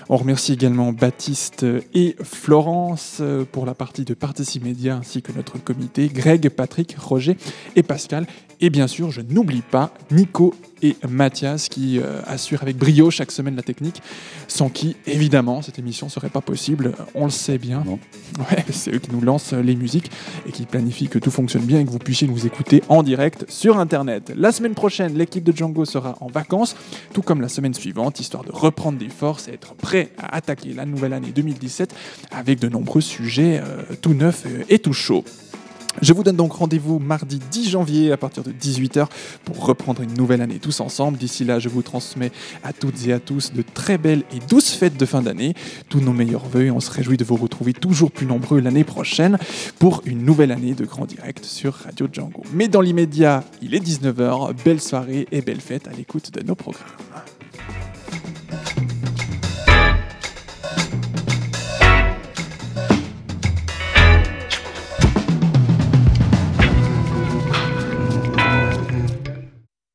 [0.09, 5.32] On remercie également Baptiste et Florence euh, pour la partie de Participe Média ainsi que
[5.32, 7.37] notre comité, Greg, Patrick, Roger
[7.74, 8.28] et Pascal.
[8.61, 13.32] Et bien sûr, je n'oublie pas Nico et Mathias qui euh, assurent avec brio chaque
[13.32, 14.02] semaine la technique,
[14.48, 16.92] sans qui, évidemment, cette émission ne serait pas possible.
[17.14, 17.82] On le sait bien.
[18.38, 20.11] Ouais, c'est eux qui nous lancent les musiques
[20.46, 23.46] et qui planifient que tout fonctionne bien et que vous puissiez nous écouter en direct
[23.48, 24.32] sur Internet.
[24.36, 26.76] La semaine prochaine, l'équipe de Django sera en vacances,
[27.12, 30.74] tout comme la semaine suivante, histoire de reprendre des forces et être prêt à attaquer
[30.74, 31.94] la nouvelle année 2017
[32.30, 35.24] avec de nombreux sujets euh, tout neufs et tout chauds.
[36.03, 39.07] Je vous donne donc rendez-vous mardi 10 janvier à partir de 18h
[39.45, 41.18] pour reprendre une nouvelle année tous ensemble.
[41.18, 42.32] D'ici là, je vous transmets
[42.62, 45.55] à toutes et à tous de très belles et douces fêtes de fin d'année.
[45.88, 48.84] Tous nos meilleurs voeux et on se réjouit de vous retrouver toujours plus nombreux l'année
[48.84, 49.38] prochaine
[49.78, 52.42] pour une nouvelle année de grand direct sur Radio Django.
[52.53, 54.53] Mais dans l'immédiat, il est 19h.
[54.64, 56.84] Belle soirée et belle fête à l'écoute de nos programmes.